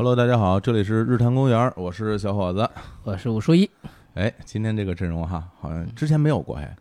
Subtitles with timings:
[0.00, 2.66] Hello，大家好，这里是日坛公园，我是小伙子。
[3.02, 3.70] 我是武书一，
[4.14, 6.74] 哎，今天这个阵容哈，好像之前没有过哎，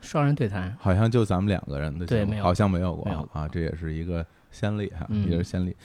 [0.00, 2.44] 双人对谈，好像就咱们两个人的节目对没有。
[2.44, 3.28] 好像没有过没有。
[3.32, 5.28] 啊，这也是一个先例哈，嗯。
[5.28, 5.76] 也是先例。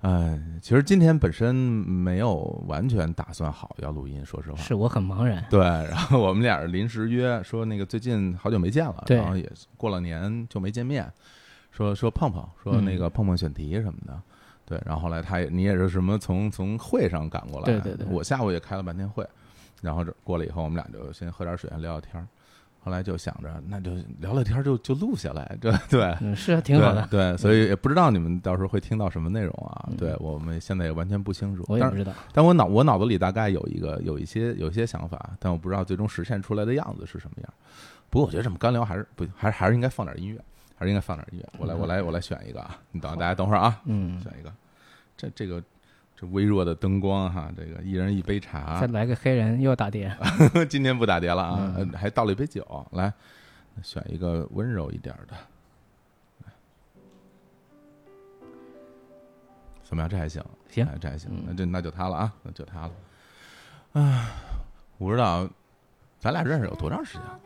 [0.00, 4.56] 哎，其实今天本身没有完全打算好要录音，说实话。
[4.56, 5.46] 是我很茫然。
[5.48, 9.16] 对，然后我们俩是临时约，说那个最近好久没见了，对。
[9.16, 11.08] 然后也过了年就没见面，
[11.70, 14.20] 说说碰碰，说那个碰碰选题什么的，
[14.66, 19.26] 对，然后后来他也你也是什么从从会上赶过来，对对对我下午也开了半天会，
[19.80, 22.26] 然后这过来以后，我们俩就先喝点水聊聊天儿，
[22.80, 26.16] 后来就想着那就聊聊天儿就就录下来，这对。
[26.20, 27.06] 嗯，是啊挺好的。
[27.10, 29.86] 对，对，所以也不知道你们到时候会听到什么内容啊？
[29.90, 31.64] 嗯对我们现在也完全不清楚。
[31.68, 32.12] 我也不知道。
[32.32, 37.52] 但我脑我脑子里大概有一个有一些有一些想法，但我不知道最终实现出来的样子是什么样。
[38.10, 40.40] 不过我觉得这么干聊还是不还是还是应该放点音乐，
[40.76, 41.48] 还是应该放点音乐。
[41.58, 42.78] 我来我来我来选一个啊！
[42.92, 44.52] 你等大家等会儿啊，嗯，选一个。
[45.16, 45.62] 这这个
[46.14, 48.86] 这微弱的灯光哈，这个一人一杯茶再。
[48.88, 50.14] 来个黑人又打碟。
[50.68, 52.86] 今天不打碟了啊，还倒了一杯酒。
[52.92, 53.12] 来，
[53.82, 55.34] 选一个温柔一点的。
[59.82, 60.08] 怎么样？
[60.08, 62.92] 这还行，行哎这还行嗯，那就那就他了啊，那就他了。
[63.92, 64.28] 啊，
[64.98, 65.48] 我不知道
[66.18, 67.40] 咱俩认识有多长时间了？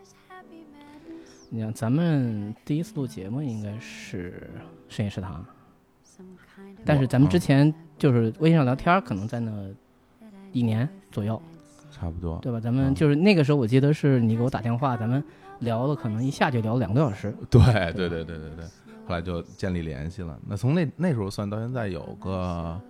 [1.53, 4.49] 你看，咱们第一次录节目应该是
[4.89, 5.45] 深夜食堂，
[6.85, 9.53] 但是咱们之前就是微信上聊天，可能在那
[10.53, 11.43] 一年左右，
[11.91, 12.39] 差不多。
[12.41, 12.61] 对吧？
[12.61, 15.23] 咱嗯们就是那个时候，我记得是你给我打电话，咱们
[15.59, 17.35] 聊了，可能一下就聊了两个多小时。
[17.51, 17.61] 对
[17.95, 18.65] 对对对对对，
[19.05, 20.39] 后来就建立联系了。
[20.47, 22.81] 那从那那时候算到现在有个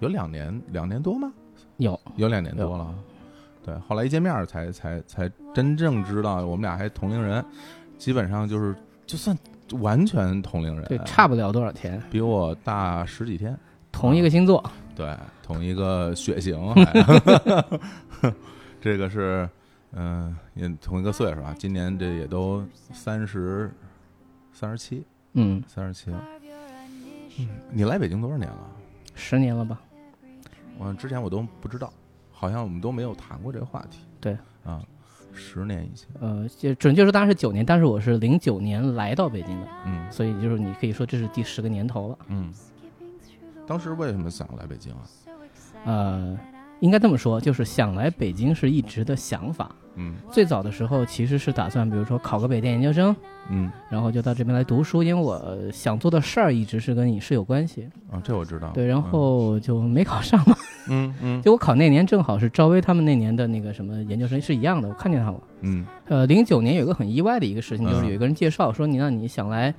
[0.00, 1.32] 有两年两年多吗？
[1.78, 2.94] 有，有两年多了。
[3.64, 7.44] 对，后来一见面儿才才才真正知道我们俩还同龄人，
[8.00, 8.74] 基本上就是
[9.06, 9.36] 就算
[9.78, 13.56] 完全同龄人，对，差不了多少天，比我大十几天。
[13.92, 14.64] 同一个星座。
[14.96, 17.64] 对，同一个血型，还
[18.80, 19.48] 这个是
[19.92, 21.54] 嗯、也同一个岁数啊。
[21.58, 23.70] 今年这也都三十
[24.52, 25.04] 三十七，
[25.34, 26.24] 嗯，三十七了。
[27.38, 28.70] 嗯，你来北京多少年了？
[29.14, 29.78] 十年了吧？
[30.78, 31.92] 我之前我都不知道，
[32.32, 33.98] 好像我们都没有谈过这个话题。
[34.20, 34.80] 对啊，
[35.32, 42.18] 十年以前，呃，就准确说当然是九年，但是我是零九年来到北京的，嗯所以就是你可以说这是第十个年头了。
[42.28, 42.52] 嗯。
[43.66, 45.00] 当时为什么想来北京啊？
[45.84, 46.38] 呃，
[46.80, 49.74] 应该这么说，就是想来北京是一直的想法。
[49.96, 53.14] 嗯最早的时候其实是打算，比如说考个北电研究生，
[53.48, 57.88] 嗯然后就到这边来读书，因为我呃想做的事儿一直是跟影视有关系。
[58.10, 58.70] 啊，这我知道。
[58.70, 60.56] 对，然后就没考上嘛。
[60.88, 65.40] 嗯嗯 就我考那年正好是赵薇他们那年的那个什么研究生是一样的，我看见他了。
[65.62, 69.74] 嗯呃，零九年有个很意外的一个事情，就是嗯有一个人介绍说你让你想来，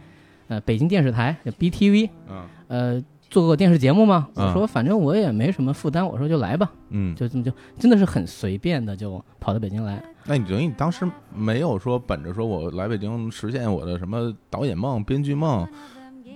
[0.47, 4.27] 呃，北京电视台 BTV，嗯呃，做过电视节目吗？
[4.35, 10.03] 嗯我说反正我也没什么负担，我说就来吧，嗯，就这么就真的是很随便的就跑到北京来。
[10.25, 15.65] 那你等于你当时没有说本着说我来北京实现我的什么导演梦、编剧梦，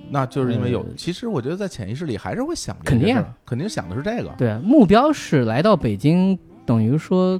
[0.09, 0.79] 那就是因为有。
[0.79, 4.33] 呃其实我觉得在潜意识里还是会想肯定肯定想的是这个。
[4.37, 7.39] 对，目标是来到北京，等于说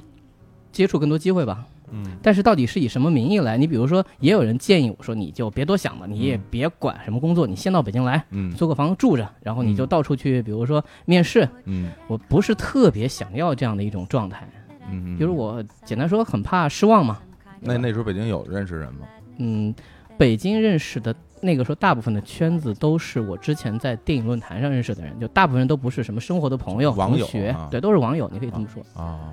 [0.70, 1.64] 接触更多机会吧。
[1.92, 3.56] 嗯但是到底是以什么名义来？
[3.56, 11.48] 你比如说，也有人建议我说，你就别多想了，你也嗯别管什么工作，你先到北京来嗯租个房子住着，然后你就嗯到处去，比如说面试。
[11.64, 14.48] 嗯我不是特别想要这样的一种状态，
[14.90, 17.18] 嗯，就是我简单说很怕失望嘛。
[17.60, 19.06] 那那时候北京有认识人吗？
[19.38, 19.74] 嗯，
[20.18, 28.82] 北京认识的那个时候，大部分的圈子都是我之前在电影论坛上认识的人，就大部分人都不是什么生活的朋友、网友同学啊，对，都是网友，你可以这么说。
[29.00, 29.32] 啊，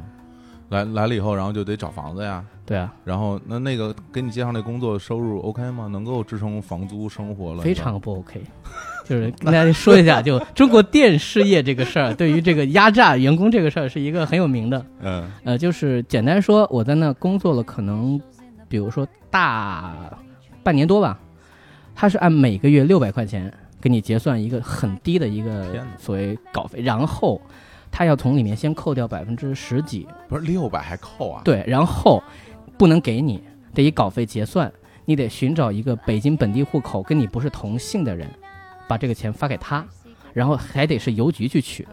[0.73, 2.43] 来来了以后，然后就得找房子呀。
[2.65, 5.87] 对啊，然后那那个给你介绍那工作收入 OK 吗？
[5.87, 7.61] 能够支撑房租生活了？
[7.61, 8.41] 非常不 OK。
[9.05, 14.85] 就是跟大家说一下，就中国电视业这个事儿，对于这个压榨员工这个事儿，是一个很有名的。
[15.01, 18.19] 嗯呃，就是简单说，我在那工作了，可能
[18.69, 19.93] 比如说大
[20.63, 21.19] 半年多吧，
[21.93, 27.41] 他是按每个月六百块钱给你结算一个很低的一个所谓稿费，然后
[27.95, 31.41] 他要从里面先扣掉百分之十几，不是六百还扣啊？
[31.45, 32.21] 对，然后
[32.75, 33.39] 不能给你，
[33.71, 34.69] 得以稿费结算，
[35.05, 38.27] 你得寻找一个北京本地户口跟你不是同姓的人，
[38.87, 39.85] 把这个钱发给他，
[40.33, 41.87] 然后还得是邮局去取。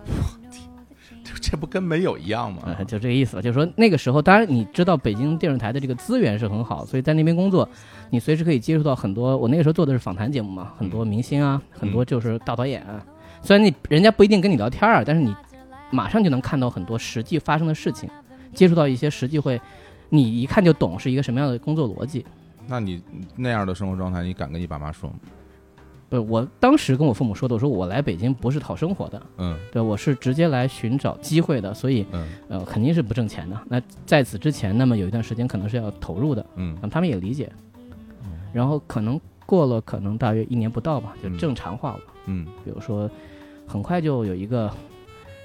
[1.23, 2.62] 这 这不跟没有一样吗？
[2.79, 3.43] 呃，就这个意思吧。
[3.43, 7.69] 就是说那个时候，当然你知道北京电视台的这个资源是很好，所以在那边工作，
[8.08, 9.37] 你随时可以接触到很多。
[9.37, 13.05] 我那个时候做的是访谈节目嘛，很多明星啊，很多就是大导演啊。
[13.43, 15.35] 虽然你人家不一定跟你聊天儿，但是你
[15.90, 18.08] 马上就能看到很多实际发生的事情，
[18.54, 19.60] 接触到一些实际会，
[20.08, 22.25] 你一看就懂是一个什么样的工作逻辑。
[22.66, 23.02] 那你
[23.37, 25.16] 那样的生活状态，你敢跟你爸妈说吗？
[26.08, 33.56] 不，我当时跟我父母说的，我说我来北京不是讨生活的，嗯对，我是直接来寻找机会的，所以嗯呃肯定是不挣钱的。
[33.69, 37.50] 那在此之前，那么有一段时间可能是要投入的，嗯嗯，他们也理解。
[38.52, 42.00] 然后可能过了可能大约一年不到吧，就嗯正常化了。
[42.26, 43.08] 嗯比如说，
[43.64, 44.69] 很快就有一个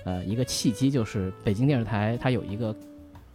[0.05, 2.73] 呃一个契机，就是北京电视台它有一个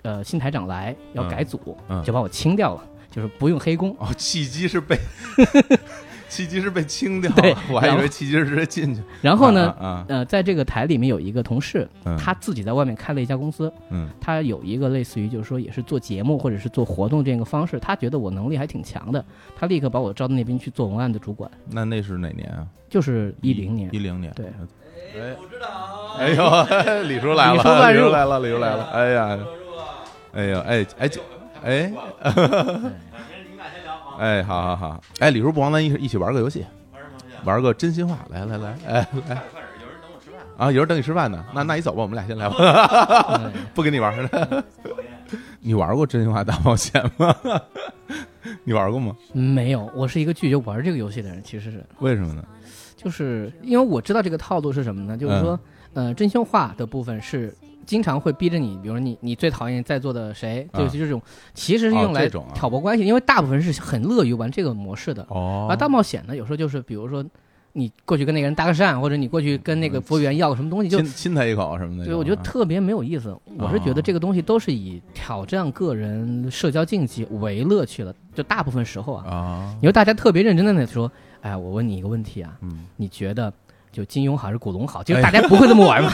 [0.02, 3.94] 呃新台长来要改组，嗯就把我清掉了，就是不用黑工。
[3.98, 4.96] 哦，契机是被
[6.30, 9.02] 契机是被清掉对了，我还以然后为契机是直接进去。
[9.20, 19.24] 然后呢，啊啊，呃，在这个台里面有一个同事，嗯他自己在外面开了一家公司，嗯他有一个类似于就是说也是做节目或者是做活动这样一个方式，他觉得我能力还挺强的，
[19.56, 22.64] 他立刻把我招到那边去做文案的主管，那那是哪年啊？
[22.88, 23.98] 就是一零年一。
[23.98, 24.32] 零年。
[24.36, 24.46] 对
[25.16, 25.36] 哎，
[26.18, 28.84] 哎呦， 李叔来了，李叔来了，李叔来了。
[28.92, 29.38] 哎呀，
[30.32, 31.20] 哎呦，哎哎这
[31.62, 31.92] 哎，
[34.18, 36.64] 哎，好好好，哎，李叔，不妨咱一一起玩个游戏，
[37.44, 39.38] 玩个真心话，来来来，哎来。
[40.56, 42.56] 啊，有人等你吃饭呢，那那你走吧，我们俩先来吧，
[43.34, 44.64] 哎不跟你玩了。
[45.62, 47.34] 你玩过真心话大冒险吗？
[48.64, 49.14] 你玩过吗？
[49.32, 51.84] 没有，我是一个拒绝玩这个游戏的人，其实是。
[52.00, 52.42] 为什么呢？
[53.02, 55.16] 就是因为我知道这个套路是什么呢？
[55.16, 55.58] 就是说，
[55.94, 57.54] 呃，真心话的部分是
[57.86, 61.20] 经常会逼着你，比如说你你最讨厌在座的谁，啊就是这种，
[61.54, 65.26] 其实是用来挑拨关系，因为大部分人是很乐于玩这个模式的。
[65.30, 67.24] 哦而大冒险呢，有时候就是比如说
[67.72, 72.04] 你过去跟那个人搭个讪，或者你过去跟那个服务员要个什么东西，就亲亲他一口什么的。
[72.04, 73.34] 对，我觉得特别没有意思。
[73.58, 81.10] 我是觉得这个东西都是以挑战个人社交禁忌为乐趣的，就大部分时候啊，啊，你说大家特别认真的在说，
[81.42, 83.52] 哎，我问你一个问题啊，嗯，你觉得
[83.92, 85.02] 就金庸好还是古龙好？
[85.04, 86.12] 就是大家不会这么玩嘛，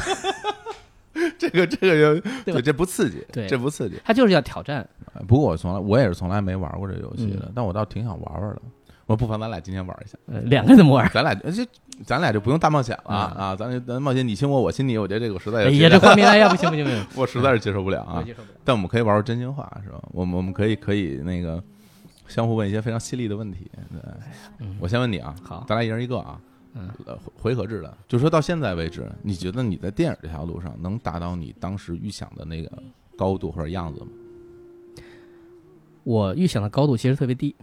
[1.39, 4.01] 这个这个就对吧这不刺激，对这不刺激。
[4.05, 4.87] 他就是要挑战。
[5.27, 8.63] 不过我从来我也是从来没玩过这游戏的嗯，但我倒挺想玩玩的。
[9.07, 11.09] 我不妨咱俩今天玩一下，呃，两个人怎么玩？
[11.15, 11.65] 咱俩就
[12.05, 13.57] 咱俩就不用大冒险了嗯啊！
[13.57, 18.25] 咱就咱冒险，你亲我，我亲你，我觉得这个我实在哎呀，这画面， 哎呀，不行不行不行，我实在是接受不了啊。
[18.65, 20.01] 但我们可以玩玩真心话，是吧？
[20.11, 21.63] 我们我们可以可以那个
[22.29, 23.71] 相互问一些非常犀利的问题。
[23.93, 24.01] 对，
[24.61, 26.41] 嗯我先问你啊，好咱俩一人一个啊，
[26.75, 32.71] 嗯呃，回合制的，就说到现在为止，你觉得你在电影这条路上能达到你当时预想的那个
[33.17, 34.07] 高度或者样子吗？
[36.05, 37.55] 我预想的高度其实特别低，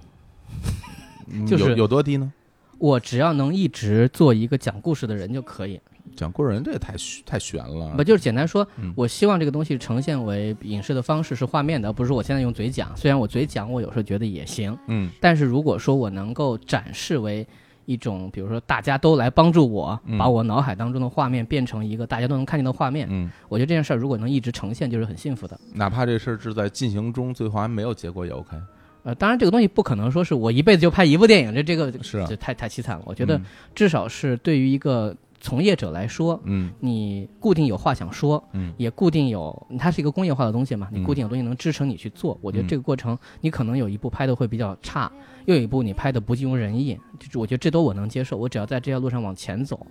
[1.28, 2.32] 嗯就是有有多低呢？
[2.80, 5.80] 我只要能一直做一个讲故事的人就可以。
[6.16, 6.96] 讲故事人这也太
[7.26, 12.96] 太悬了不，就是简单说嗯，我希望这个东西呈现为影视的方式是画面的，而不是我现在用嘴讲。
[12.96, 17.46] 虽然我嘴讲，我有时候觉得也行，嗯但是如果说我能够展示为
[17.86, 25.60] 一种，比如说大家都来帮助我，嗯把我脑海当中的画面变成一个大家都能看见的画面，嗯，我觉得这件事儿如果能一直呈现，就是很幸福的。
[25.74, 28.56] 哪怕这事儿是在进行中，最后还没有结果也 OK。
[29.04, 33.04] 呃，当然这个东西不可能说是我一辈子就拍一部电影，这这个是啊这太太凄惨了。
[33.06, 33.44] 我觉得嗯
[33.76, 35.14] 至少是对于一个
[35.44, 42.40] 从业者来说，嗯你固定有话想说，嗯也固定有，它是一个工业化的东西嘛，你嗯固定有东西能支撑你去做。
[42.42, 45.12] 我觉得嗯这个过程，你可能有一部拍的会比较差，
[45.46, 48.38] 又有一部你拍的不尽如人意，就是我觉得这都我能接受。
[48.38, 49.86] 我只要在这条路上往前走，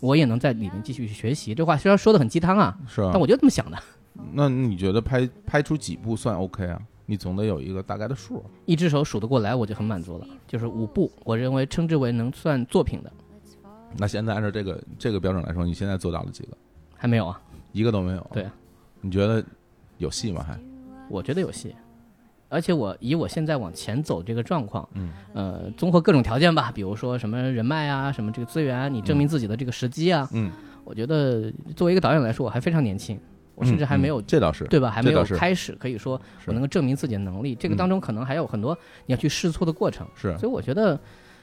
[0.00, 1.54] 我也能在里面继续去学习。
[1.54, 3.18] 这话虽然说的很鸡汤啊，是啊但。
[3.18, 3.78] 我就这么想的。
[4.32, 6.78] 那你觉得拍拍出几部算 OK 啊？
[7.06, 8.44] 你总得有一个大概的数。
[8.66, 10.26] 一只手数得过来，我就很满足了。
[10.46, 13.10] 就是五部，我认为称之为能算作品的，
[13.98, 16.56] 那现在按照这个这个标准来说，你现在做到了几个？
[16.96, 17.40] 还没有啊。
[17.72, 18.30] 一个都没有。
[18.32, 18.54] 对啊，
[19.00, 19.44] 你觉得
[19.98, 20.42] 有戏吗？
[20.42, 20.58] 还？
[21.10, 21.74] 我觉得有戏，
[22.48, 30.50] 而且我以我现在往前走这个状况，嗯，呃，综合各种条件吧，比如说什么人脉啊，什么这个资源啊，你证明自己的这个时机啊，嗯，
[30.84, 33.18] 我觉得作为一个导演来说，我还非常年轻，
[33.54, 34.90] 我甚至还没有嗯嗯这倒是对吧？
[34.90, 38.76] 还没有开始可以说我能够证明自己的能力，这个当中可能还有很多
[39.06, 40.98] 你要去试错的过程，是所以我觉得，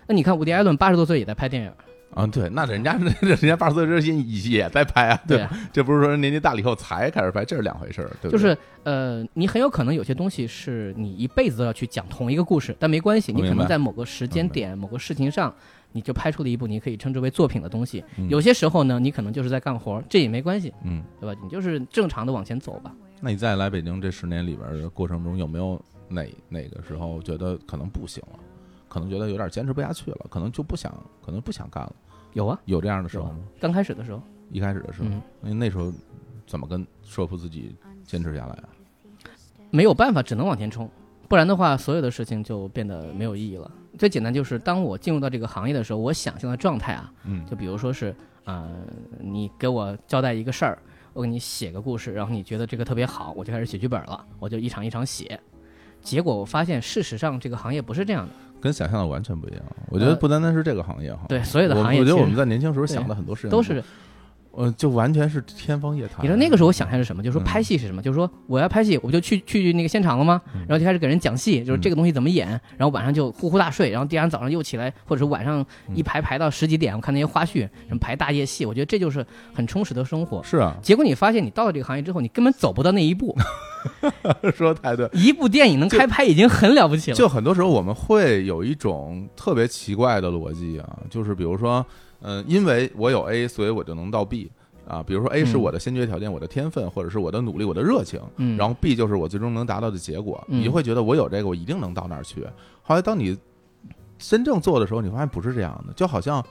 [0.08, 1.72] 那你看伍迪·艾伦八十多岁也在拍电影，
[2.16, 4.18] 啊，对，那人家那人家八十岁之前
[4.50, 5.24] 也在拍啊，吧？
[5.28, 8.32] 对啊，这不是说年纪大了以后才开始拍，这是两回事儿，对不对？
[8.32, 15.54] 就是呃，你很有可能有些东西是你一辈子都要去讲同一个故事，但没关系，你可能在某个时间点、某个事情上，
[15.92, 18.04] 你就拍出了一部你可以称之为作品的东西。
[18.18, 21.40] 嗯有些时候呢，你可能就是在干活，这也没关系，嗯，对吧？
[21.44, 22.94] 你就是正常的往前走吧。
[23.20, 28.40] 那你在来北京这十年里边的过程中，有没有哪哪个时候觉得可能不行了，
[28.88, 30.94] 可能觉得有点坚持不下去了，可能就不想，
[31.26, 31.96] 可能不想干了，
[32.36, 33.40] 有啊，有这样的时候吗？
[33.62, 35.92] 刚开始的时候，一开始的时候，嗯，那那时候
[36.46, 37.74] 怎么跟说服自己
[38.04, 38.70] 坚持下来啊？
[39.72, 40.90] 没有办法，只能往前冲，
[41.30, 43.72] 不然的话，所有的事情就变得没有意义了。
[43.98, 48.14] 最简单就是，当我进入到这个行业的时候，我想象的状态啊，嗯就比如说是，
[48.44, 48.70] 呃，
[49.22, 50.78] 你给我交代一个事儿，
[51.14, 55.40] 我给你写个故事，然后你觉得这个特别好，我就开始写剧本了，我就一场一场写。
[56.02, 58.34] 结果我发现，事实上这个行业不是这样的。
[58.66, 59.62] 跟想象的完全不一样。
[59.90, 63.84] 我觉得呃不单单是这个行业哈，对所有的我行业我觉得我们在年轻时候想的很多事情都是
[64.56, 66.18] 呃，就完全是天方夜谭。
[66.22, 67.22] 你知道那个时候我想象是什么？
[67.22, 68.02] 就是说嗯拍戏是什么？
[68.02, 70.42] 就是说我要拍戏，我就去去那个现场了吗？
[70.54, 72.48] 嗯然后就开始给人讲戏，就是这个东西怎么演，
[72.78, 80.42] 然后晚上就呼呼大睡，然后第二天早上又起来，或者是晚上嗯一排排到十几点，我看那些花絮，什么排大夜戏，我觉得这就是很充实的生活。
[80.44, 83.36] 是啊，结果你发现你到了这个行业之后，你根本走不到那一步，
[84.56, 85.10] 说的太对。
[85.14, 87.18] 一部电影能开拍已经很了不起了。
[87.18, 91.86] 就很多时候我们会有一种特别奇怪的逻辑啊，就是比如说，
[92.28, 94.52] 嗯、因为我有 A，所以我就能到 B
[94.88, 95.04] 啊。
[95.04, 100.44] 比如说 A 是嗯我的先决条件，我的天分，或者是我的努力，我的热情，嗯，然后 B 就是我最终能达到的结果。
[100.50, 102.46] 嗯你会觉得我有这个，我一定能到那儿去。
[102.82, 103.38] 后来当你
[104.18, 106.44] 真正做的时候，你发现不是这样的，就好像。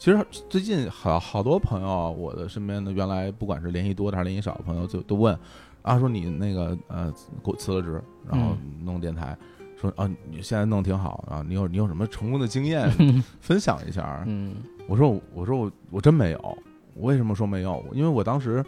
[0.00, 5.36] 其实最近好好多朋友，我的身边的原来不管是联系多的还是联系少的朋友，就都问
[5.82, 9.36] 啊，说你那个呃给我辞了职，然后弄电台，
[9.76, 12.88] 说啊你现在弄挺好啊，你有你有什么成功的经验
[13.42, 14.22] 分享一下？
[14.28, 14.54] 嗯
[14.88, 16.58] 我说我我说我我真没有，
[16.94, 17.84] 我为什么说没有？
[17.92, 18.64] 因为我当时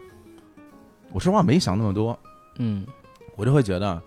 [1.12, 2.16] 我说话没想那么多，
[2.58, 2.86] 嗯。
[3.36, 4.00] 我就会觉得，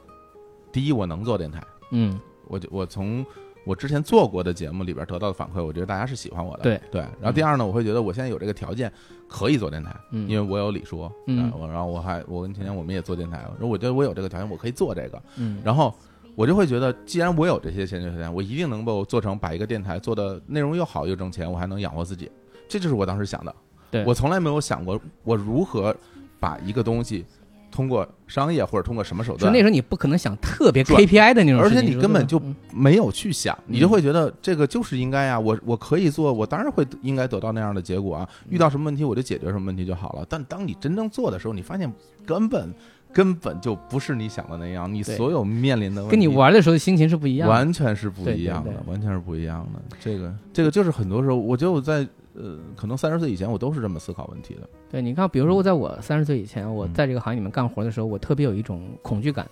[0.72, 2.20] 第一我能做电台，嗯。
[2.48, 3.26] 我就我从
[3.66, 7.02] 我之前做过的节目里边得到的反馈，我觉得大家是喜欢我的，对对。
[7.20, 8.94] 然后第二呢，我会觉得我现在有这个条件
[9.28, 11.50] 可以做电台，嗯，因为我有李叔，嗯。
[11.50, 15.60] 呃我然后我还我跟甜甜我们也做电台，然后我觉得我有这个条件，我可以做这个，嗯。
[15.64, 15.92] 然后
[16.36, 22.30] 我就会觉得，既然我有这些先决条件，我一定能够做成把一个电台做的内容又好又挣钱，我还能养活自己，
[22.68, 23.56] 这就是我当时想的。
[23.92, 25.96] 对我从来没有想过我如何
[26.40, 27.24] 把一个东西
[27.72, 38.28] 通过商业或者通过什么手段就那，时候你不可能想特别转 KPI 的那种而且，你根本就嗯没有去想，你就嗯会觉得这个就是应该啊，我我可以做，我当然会应该得到那样的结果啊。
[38.50, 40.26] 遇到什么问题我就解决什么问题就好了。
[40.28, 41.92] 但当你真正做的时候，你发现
[42.26, 42.74] 根本
[43.14, 47.54] 根本就不是你想的那样，你所有面临的问题跟你玩的时候心情是不一样的。
[47.54, 49.80] 完全是不一样的对对，完全是不一样的。
[50.00, 54.68] 这个这个就是很多时候，我觉得我在呃，可能三十岁以前，我都是这么思考问题的。
[54.90, 59.48] 对，你看，比如说我在我三十岁以前，我嗯在这个行业里面干活的时候，我特别有一种恐惧感，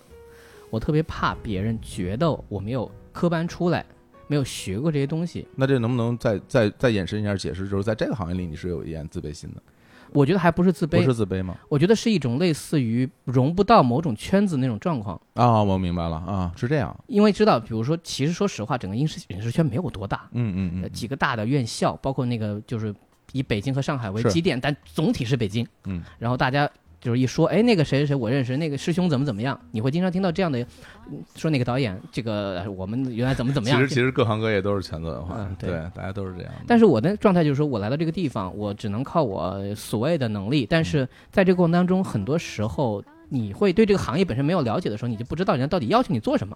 [0.72, 3.86] 我特别怕别人觉得我没有科班出来，
[4.26, 5.48] 没有学过这些东西。
[5.56, 7.70] 那这能不能再再再延伸一下解释？
[7.70, 9.62] 就是在这个行业里，你是有一点自卑心的，
[10.14, 11.56] 我觉得还不是自卑不，是自卑吗？
[11.70, 15.20] 我觉得是一种类似于融不到某种圈子那种状况。
[15.34, 16.96] 啊，我明白了啊，是这样。
[17.08, 22.94] 因为知道，比如说，其实说实话，整个影视影视圈没有多大，嗯嗯嗯，呃几个大的院校，包括那个就是
[23.32, 25.66] 以北京和上海为基点，但总体是北京。
[25.86, 26.70] 嗯，然后大家
[27.02, 30.60] 就是一说，哎，那个谁谁谁我认识，那个师兄怎么怎么样，你会经常听到这样的，
[31.10, 33.82] 嗯说那个导演，这个呃我们原来怎么怎么样。
[33.82, 36.54] 其实其实各行各业都是圈子文化，嗯对对，大家都是这样。
[36.68, 46.56] 但是我的状态就是说，我来到这个地方，我只能靠我所谓的能力，但是在这个过程当中，很多时候你会对这个行业本身没有了解的时候，你就不知道人家到底要求你做什么。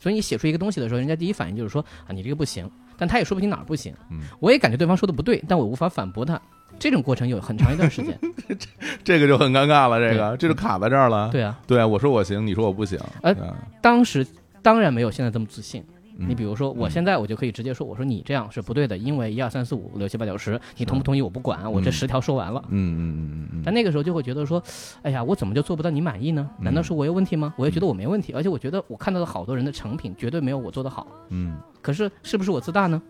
[0.00, 2.68] 所以你写出一个东西的时候，人家第一反应就是说啊，你这个不行，
[2.98, 3.94] 但他也说不清哪儿不行。
[4.10, 6.40] 嗯我也感觉对方说的不对，但我无法反驳他。
[6.78, 8.18] 这种过程有很长一段时间。
[9.02, 11.30] 这个就很尴尬了，这个这就卡在这儿了。
[11.30, 12.98] 对啊，对啊，我说我行，你说我不行。
[13.22, 13.34] 呃
[13.80, 14.26] 当时
[14.62, 15.82] 当然没有现在这么自信。
[16.16, 22.62] 嗯你比如说，我现在我就可以直接说，我说你这样是不对的，因为一二三四五六七八九十，你同不同意我不管，我这嗯十条说完了。
[22.68, 24.62] 嗯嗯嗯嗯嗯，但那个时候就会觉得说，
[25.02, 26.48] 哎呀，我怎么就做不到你满意呢？
[26.60, 27.52] 难道是我有问题吗？
[27.56, 31.04] 我也觉得我没问题，而且我觉得我看到的好多人的成品绝对没有我做的好。
[31.30, 33.02] 嗯，可是是不是我自大呢？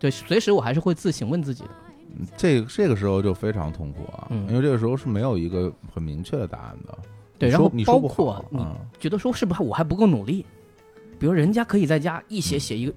[0.00, 1.70] 对，随时我还是会自省问自己的。
[2.36, 6.98] 这个这个时候就非常痛苦啊，嗯因为这个时候是没有一个很明确的答案的。
[7.38, 10.44] 对，你然后包括你好啊觉得说是不是我还不够努力？
[11.18, 12.92] 比如人家可以在家一写写一个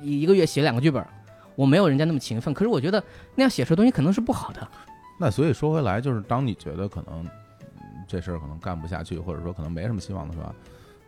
[0.00, 1.04] 一一个月写两个剧本，
[1.56, 2.54] 我没有人家那么勤奋。
[2.54, 3.02] 可是我觉得
[3.34, 4.66] 那样写出的东西可能是不好的。
[5.18, 7.24] 那所以说回来，就是当你觉得可能
[7.76, 10.54] 嗯这事儿可能干不下去，或者说可能没什么希望的时候，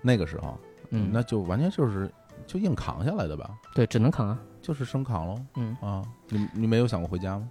[0.03, 0.59] 那个时候，
[0.91, 2.11] 嗯，那就完全就是
[2.47, 4.39] 就硬扛下来的吧，对，只能扛啊。
[4.63, 5.39] 就是生扛喽。
[5.57, 7.51] 嗯啊，你你没有想过回家吗？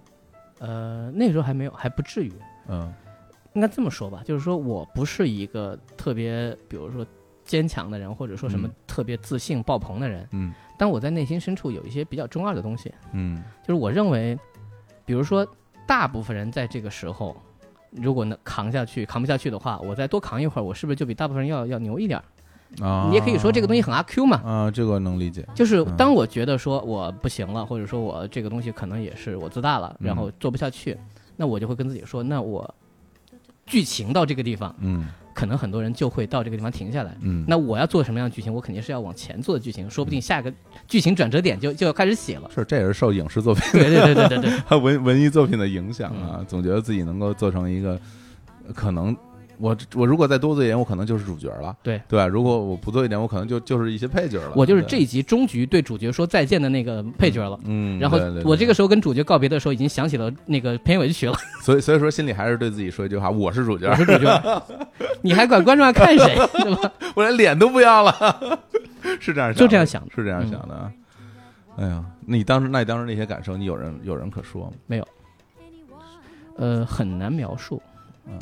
[0.58, 2.32] 呃，那时候还没有，还不至于。
[2.68, 2.92] 嗯
[3.54, 7.06] 应该这么说吧，就是说我不是一个特别，比如说
[7.44, 10.26] 坚强的人，或者说什么嗯特别自信爆棚的人。
[10.32, 14.38] 嗯但我在内心深处有一些比较中二的东西，嗯就是我认为，
[15.04, 15.46] 比如说
[15.86, 17.36] 大部分人在这个时候，
[17.90, 22.24] 如果能扛下去，扛不下去的话，我再多扛一会儿，我是不是就比大部分人要要牛一点儿？
[22.80, 24.40] 啊，你也可以说这个东西很阿 Q 嘛。
[24.44, 25.46] 啊，这个能理解。
[25.54, 30.96] 就是嗯当我觉得说我不行了，或者说我这个东西可能也是我自大了，嗯然后做不下去，
[31.36, 32.74] 那我就会跟自己说，那我
[33.66, 37.16] 剧情到这个地方，嗯可能很多人就会到这个地方停下来。
[37.22, 38.52] 嗯，那我要做什么样的剧情？
[38.52, 40.52] 我肯定是要往前做的剧情，说不定下一个
[40.86, 42.50] 剧情转折点就就要开始写了。
[42.54, 47.98] 是这也是受影视作品、对对对对对对， 文文艺作品的影响嗯啊，总觉得自己能够做成一个
[48.74, 49.16] 可能
[49.62, 52.26] 我我如果再多做一点，我可能就是主角了，对对吧？
[52.26, 54.54] 如果我不做一点，我可能就就是一些配角了。
[54.56, 57.56] 我就是这一集终局对主角说再见的那个配角了。
[57.64, 61.34] 嗯，然后我这个时候跟主角告别的时候，已经想起了那个片尾曲了。
[61.62, 64.62] 所以所以说心里还是对自己说一句话：我是主角我，是主角，
[65.22, 66.92] 你还管观众要看谁， 对吧？
[67.14, 68.58] 我连脸都不要了，
[69.20, 70.92] 是这样想的，就这样想的是这样想的啊。
[71.76, 74.72] 哎呀，你当时那你当时那些感受，你有人有人可说吗？
[74.88, 75.06] 没有
[76.56, 77.91] 呃，很难描述嗯。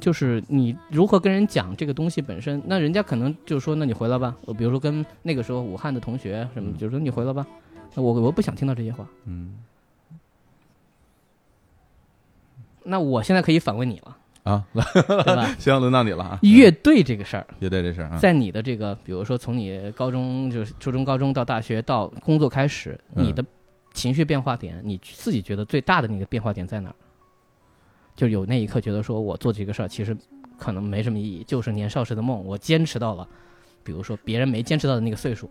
[0.00, 7.46] 就是你如何跟人讲这个东西本身，那人家可能就说：“那你回来吧。”我比如说跟那个时候武汉的同学什么，就说：“你回来吧。”
[7.94, 9.06] 那我我不想听到这些话。
[9.24, 9.58] 嗯
[12.82, 15.46] 那我现在可以反问你了，啊，来，对吧？
[15.60, 16.38] 行，轮到你了啊。
[16.42, 23.44] 乐队这个事儿，乐队这事儿啊，在你的这个，比如说从你高中就是初中、高中到大学到工作开始，嗯你的
[23.92, 26.94] 情绪变化点，你自己觉得最大的那个变化点在哪儿？
[28.20, 30.14] 就有那一刻觉得说我做这个事儿其实
[30.58, 33.26] 可能没什么意义，就是年少时的梦，我坚持到了，
[33.82, 35.48] 比如说别人没坚持到的那个岁数。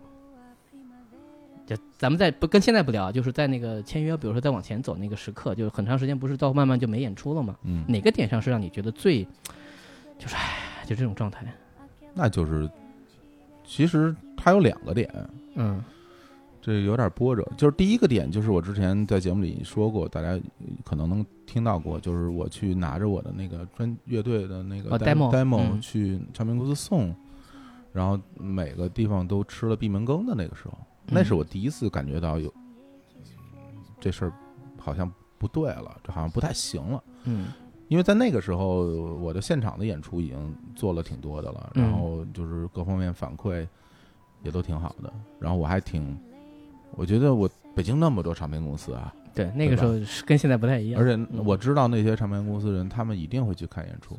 [1.66, 7.56] 就咱们在不跟现在不聊啊，就是在那个签约，比如说再往前走那个时刻，就是很长时间不是到慢慢就没演出了吗？
[7.64, 9.24] 嗯，哪个点上是让你觉得最，
[10.16, 11.44] 就是唉，就这种状态？
[12.14, 12.70] 那就是，
[13.64, 15.12] 其实它有两个点，
[15.56, 15.82] 嗯
[16.60, 17.42] 这有点波折。
[17.56, 20.38] 就是第一个点，就是我之前在节目里说过，大家
[20.84, 27.14] 可能能听到过，就是我去拿着我的那个专乐队的那个哦 demo，demo 嗯去唱片公司送，
[27.92, 32.52] 然后每个地方都吃了闭门羹的那个时候，那是我第一次感觉到有
[33.98, 34.32] 这事儿
[34.78, 37.02] 好像不对了，这好像不太行了。
[37.24, 37.48] 嗯
[37.88, 38.84] 因为在那个时候，
[39.16, 43.66] 我的现场的演出已经做了挺多的了，嗯然后就是各方面反馈
[44.44, 46.16] 也都挺好的，然后我还挺，
[46.92, 51.00] 我觉得我北京那么多唱片公司啊，对，那个时候是跟现在不太一样。
[51.00, 54.18] 而且我知道那些唱片公司人，他们一定会去看演出，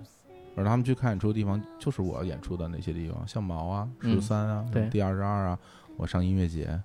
[0.55, 4.15] 而他们去看演出的地方就是我演出的那些地方，像毛啊、嗯。
[4.15, 4.87] 十三啊、对。
[4.89, 5.59] D 二十二啊，
[5.97, 6.79] 我上音乐节，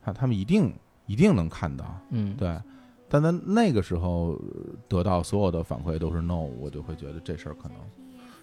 [0.00, 0.72] 他他们一定
[1.06, 2.56] 一定能看到，嗯，对，
[3.08, 4.40] 但在那个时候
[4.88, 7.76] 得到所有的反馈都是 no，我就会觉得这事儿可能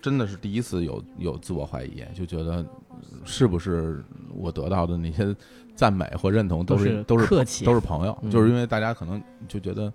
[0.01, 2.55] 真的是第一次有有自我怀疑，就觉得
[2.89, 5.35] 呃是不是我得到的那些
[5.75, 7.65] 赞美或认同都都是是都是客气。
[7.65, 8.31] 都是朋友，嗯。
[8.31, 9.91] 就是因为大家可能就觉得，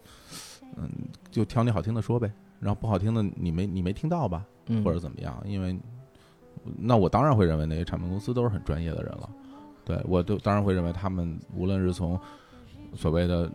[0.76, 0.90] 嗯，
[1.30, 4.84] 就挑你好听的说呗，然后不好听的你没你没听到吧，嗯。
[4.84, 5.78] 或者怎么样，因为
[6.78, 9.30] 那我当然会认为那些唱片公司都是很专业的人了，
[9.84, 12.18] 对我都当然会认为他们无论是从
[12.94, 13.50] 所谓的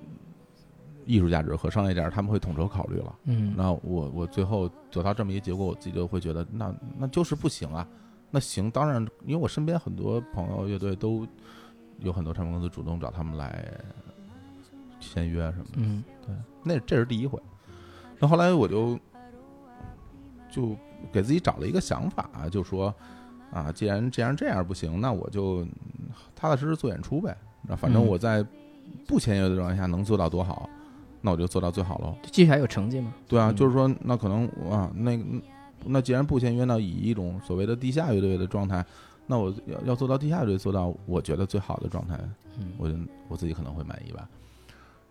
[1.06, 3.16] 艺术价值和商业价值，他们会统筹考虑了。
[3.26, 7.88] 嗯那我我最后得到这么一个结果，我自己就会觉得，那那就是不行啊。
[8.32, 11.26] 那行，当然，因为我身边很多朋友乐队都
[11.98, 13.68] 有很多唱片公司主动找他们来
[15.00, 15.78] 签约什么的。
[15.78, 17.42] 嗯对那这是第一回。
[18.20, 19.00] 那后来我就
[20.52, 20.76] 就
[21.12, 22.94] 给自己找了一个想法，就说
[23.52, 25.70] 啊，既然既然这样不行，那我就嗯
[26.36, 27.36] 踏踏实实做演出呗。
[27.64, 28.46] 那反正嗯我在
[29.08, 30.70] 不签约的状态下能做到多好，
[31.22, 32.16] 那我就做到最好喽。
[32.32, 33.14] 继续还有成绩吗？
[33.28, 35.20] 对啊，嗯就是说，那可能啊，那
[35.86, 38.86] 那既然不签约，那以一种所谓的地下乐队的状态，
[39.28, 42.20] 那我要要做到地下乐队做到我觉得最好的状态，
[42.60, 42.96] 嗯我就
[43.28, 44.28] 我自己可能会满意吧。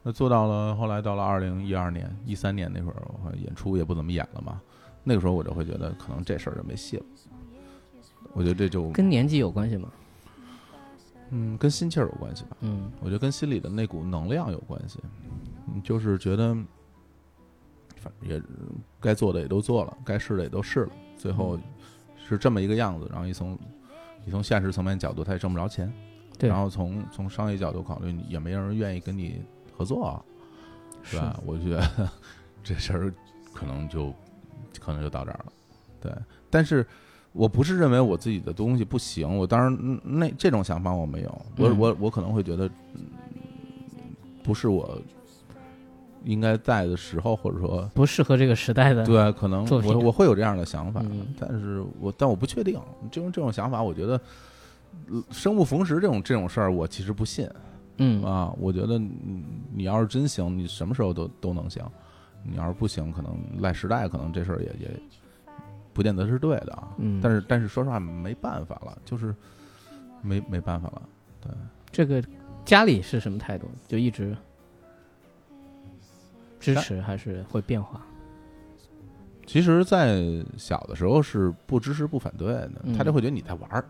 [0.02, 4.60] 那做到了，后来到了二零一二年、一三年那会儿，我演出也不怎么演了嘛。
[5.04, 7.04] 那个时候我就会觉得，可能这事儿就没戏了。
[8.32, 9.88] 我觉得这就跟年纪有关系吗？
[11.30, 12.56] 嗯跟心气儿有关系吧。
[12.60, 15.30] 嗯我觉得跟心里的那股能量有关系，嗯，
[15.82, 16.54] 就是觉得，
[17.96, 18.42] 反正也
[19.00, 21.58] 该做的也都做了，该试的也都试了，最后
[22.16, 23.06] 是这么一个样子。
[23.10, 23.58] 然后你从
[24.24, 25.92] 你从现实层面角度，他也挣不着钱，
[26.38, 29.42] 对然后从从商业角度考虑，你也没人愿意跟你
[29.76, 30.24] 合作啊，
[31.02, 31.40] 是吧？
[31.44, 32.10] 我觉得
[32.62, 33.14] 这事儿
[33.54, 34.12] 可能就
[34.80, 35.52] 可能就到这儿了，
[36.00, 36.12] 对。
[36.50, 36.86] 但是
[37.32, 43.04] 我不是认为我自己的东西不行，我当然嗯那这种想法我没有，我嗯我我可能会觉得，嗯
[44.42, 45.00] 不是我
[46.28, 49.04] 应该在的时候，或者说不适合这个时代的。
[49.06, 52.78] 对，可能我我会有这样的想法，嗯但是我但我不确定
[53.10, 54.20] 这种这种想法，我觉得
[55.08, 57.48] 呃生不逢时这种这种事儿，我其实不信。
[58.00, 61.82] 嗯啊，我觉得你你要是真行，你什么时候都都能行；
[62.44, 64.90] 你要是不行，可能赖时代，可能这事儿也也
[65.92, 66.88] 不见得是对的啊。
[66.98, 69.34] 嗯，但是但是说实话，没办法了，就是
[70.22, 71.02] 没没办法了。
[71.40, 71.50] 对
[71.90, 72.22] 这个
[72.64, 73.66] 家里是什么态度？
[73.88, 74.36] 就一直
[76.58, 78.00] 支持还是会变化？
[79.46, 80.22] 其实，在
[80.58, 83.84] 小的时候是不支持不反对的，嗯他就会觉得你在玩儿，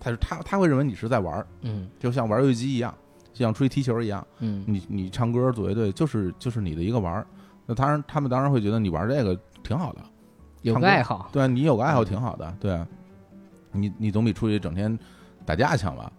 [0.00, 1.88] 他是他他会认为你是在玩儿，嗯。
[1.98, 2.94] 就像玩游戏机一样，
[3.32, 4.26] 就像出去踢球一样。
[4.38, 4.64] 嗯。
[4.66, 7.26] 你你唱歌组乐队就是就是你的一个玩儿，
[7.66, 10.00] 那当然他们当然会觉得你玩这个挺好的，
[10.62, 12.88] 有个爱好，对啊，你有个爱好挺好的，对啊，
[13.72, 14.98] 你你总比出去整天
[15.46, 16.10] 打架强吧，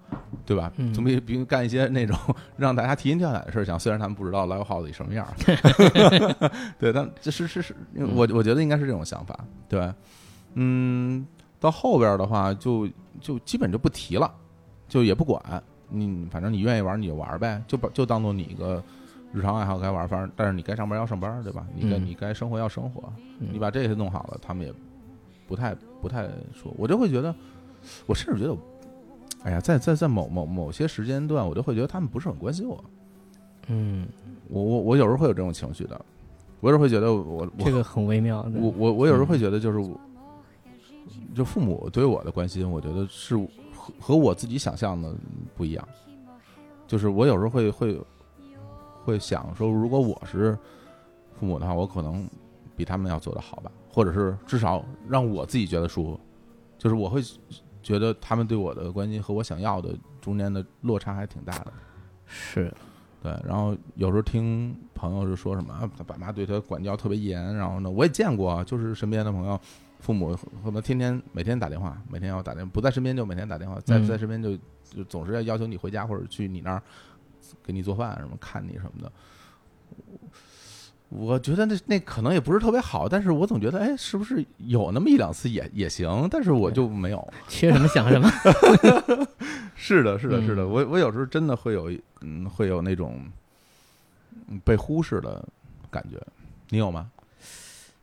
[0.46, 0.72] 对吧？
[0.78, 2.18] 嗯总比比干一些那种
[2.58, 3.80] 让大家提心吊胆的事儿强。
[3.80, 5.34] 虽然他们不知道 live house 里什么样儿，
[6.80, 7.76] 对，但这是是是，
[8.16, 9.96] 我我觉得应该是这种想法，对吧，
[10.54, 11.26] 嗯，
[11.60, 12.88] 到后边的话就
[13.20, 14.34] 就基本就不提了，
[14.88, 15.42] 就也不管
[15.90, 18.84] 你，反正你愿意玩你就玩呗，就把就当做你一个。
[19.34, 21.68] 日常爱好该玩，反正但是你该上班要上班，对吧？
[21.76, 23.12] 你该嗯你该生活要生活，
[23.42, 24.74] 嗯你把这些弄好了，他们也
[25.46, 27.36] 不太不太说，我就会觉得，
[28.06, 28.56] 我甚至觉得，
[29.46, 32.84] 哎呀，在在在某某某些时间段，我就会觉得他们不是很关心我，
[33.68, 34.08] 嗯，
[34.50, 36.04] 我我我有时候会有这种情绪的，
[36.62, 38.44] 我有时候会觉得我我这个很微妙。
[38.56, 39.96] 我我我有时候会觉得就是我，
[41.36, 45.14] 就父母对我的关心，我觉得是和和我自己想象的
[45.56, 45.88] 不一样，
[46.88, 48.02] 就是我有时候会会
[49.04, 50.58] 会想说，如果我是
[51.40, 52.28] 父母的话，我可能
[52.76, 56.20] 比他们要做的好吧，或者是至少让我自己觉得舒服，
[56.80, 57.22] 就是我会
[57.86, 61.72] 觉得他们对我的关心和我想要的中间的落差还挺大的。
[62.26, 62.74] 是，
[63.22, 69.60] 对，然后有时候听朋友是说什么，啊他爸妈对他管教特别严，然后呢，我也见过啊，就是身边的朋友，
[70.00, 76.82] 父母可能天天每天打电话，每天要打电话，不在身边就每天打电话，在嗯在身边就就总是要要求你回家或者去你那儿
[77.64, 79.12] 给你做饭什么，看你什么的。
[81.10, 86.28] 我觉得那那可能也不是特别好，但是我总觉得，哎，是不是有那么一两次也也行？
[86.30, 87.34] 但是我就没有。
[87.48, 88.30] 缺什么想什么。
[89.76, 91.92] 是的，是的，是的，嗯我我有时候真的会有，
[92.22, 93.22] 嗯，会有那种
[94.48, 95.48] 嗯被忽视的
[95.92, 96.20] 感觉，
[96.70, 97.10] 你有吗？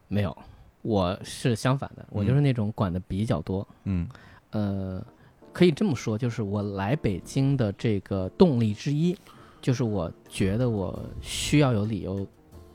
[0.09, 0.37] 没有，
[0.83, 3.67] 我是相反的，我就是那种管的比较多。
[3.85, 4.07] 嗯
[4.51, 5.05] 呃，
[5.53, 9.17] 可以这么说，就是我来北京的这个动力之一，
[9.61, 12.27] 就是我觉得我需要有理由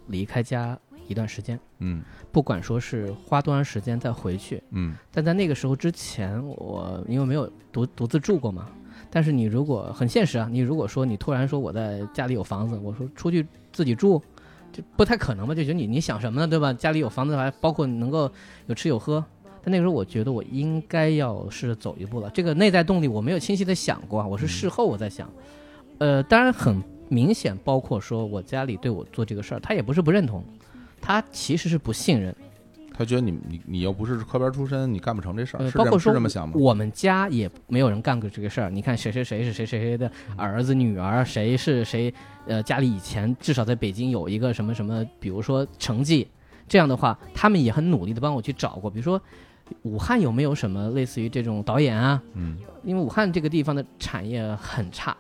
[0.08, 4.62] 离开家一段时间，嗯不管说是花多长时间再回去。
[4.72, 8.67] 嗯但在那个时候之前，我因为没有独独自住过嘛。
[9.10, 14.22] 但是你如果很现实啊，你如果说你突然说我在家里有房子，我说出去自己住，
[14.74, 15.56] 就不太可能吧？
[15.56, 16.74] 就觉得你你想什么呢，对吧？
[16.74, 18.30] 家里有房子还包括能够
[18.65, 19.24] 有吃有喝。
[19.63, 22.30] 但那个时候我觉得我应该要试着走一步了。
[22.32, 25.30] 这个内在动力我没有清晰的想过啊，我是事后我在想。
[26.00, 30.43] 呃，当然很明显，包括说我家里对我做这个事儿，他也不是不认同，
[31.00, 32.36] 他其实是不信任。
[32.93, 36.56] 他觉得你你你又不是科班出身，你干不成这事儿，包括说这么想吗？
[36.58, 38.72] 我们家也没有人干过这个事儿。
[38.72, 42.12] 你看谁谁谁是谁谁谁的儿子、女儿，谁是谁，
[42.48, 46.28] 呃，家里以前至少在北京有一个什么什么，比如说成绩，
[46.67, 49.22] 这样的话，他们也很努力的帮我去找过，比如说
[49.84, 52.20] 武汉有没有什么类似于这种导演啊？
[52.34, 55.15] 嗯因为武汉这个地方的产业很差，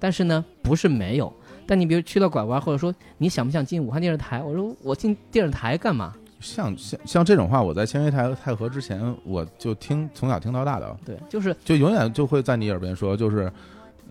[0.00, 1.32] 但是呢，不是没有。
[1.66, 4.42] 但你比如去到拐弯，或者说你想不想进武汉电视台？
[4.42, 6.12] 我说我进电视台干嘛？
[6.40, 13.52] 像像像这种话，我在签约太太和之前，我就听从小听到大的，对，就是就永远就会在你耳边说，就是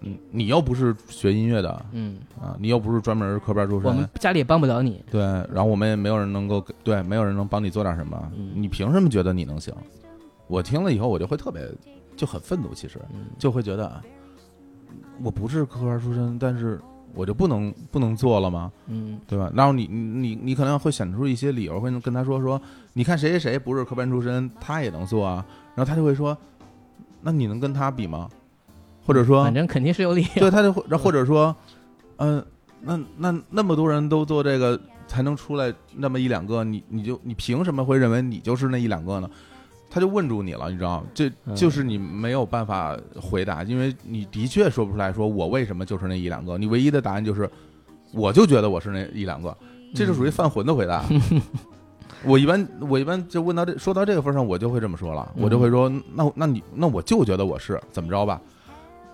[0.01, 5.03] 嗯，你又不是学音乐的嗯，啊，你又不是专门科班出身我们，家里也帮不了你。
[5.11, 9.73] 对，然后我们也没有人能够给对，没有人能帮你做点什么，嗯你凭什么觉得你能行？
[10.47, 11.67] 我听了以后，我就会特别
[12.15, 14.01] 就很愤怒，其实嗯就会觉得啊
[15.23, 16.79] 我不是科班出身，但是
[17.13, 18.71] 我就不能不能做了吗？
[18.87, 19.51] 嗯对吧？
[19.53, 22.61] 然后你你你可能会想出一些理由，会跟他说说，
[22.93, 25.45] 你看谁谁谁不是科班出身，他也能做啊。
[25.75, 26.37] 然后他就会说，
[27.21, 28.29] 那你能跟他比吗？
[29.05, 30.39] 或者说反，正肯定是有理由。
[30.39, 31.55] 对，他就会，或者说，
[32.17, 32.45] 嗯、
[32.81, 39.29] 那那那么多人都做这个，才能出来那么一两个，你你就你凭什么会认为你就是那一两个呢？
[39.89, 41.07] 他就问住你了，你知道吗？
[41.13, 47.49] 这嗯就是你没有办法回答，因为你的确说不出来说我为什么就是那一两个，你唯一的答案就是，
[48.13, 49.55] 我就觉得我是那一两个，
[49.95, 51.03] 这就属于犯浑的回答。
[52.25, 58.41] 我一般我一般就问到这说到这个份上，我就会这么说了，嗯我就会说，那那你那我就觉得我是怎么着吧，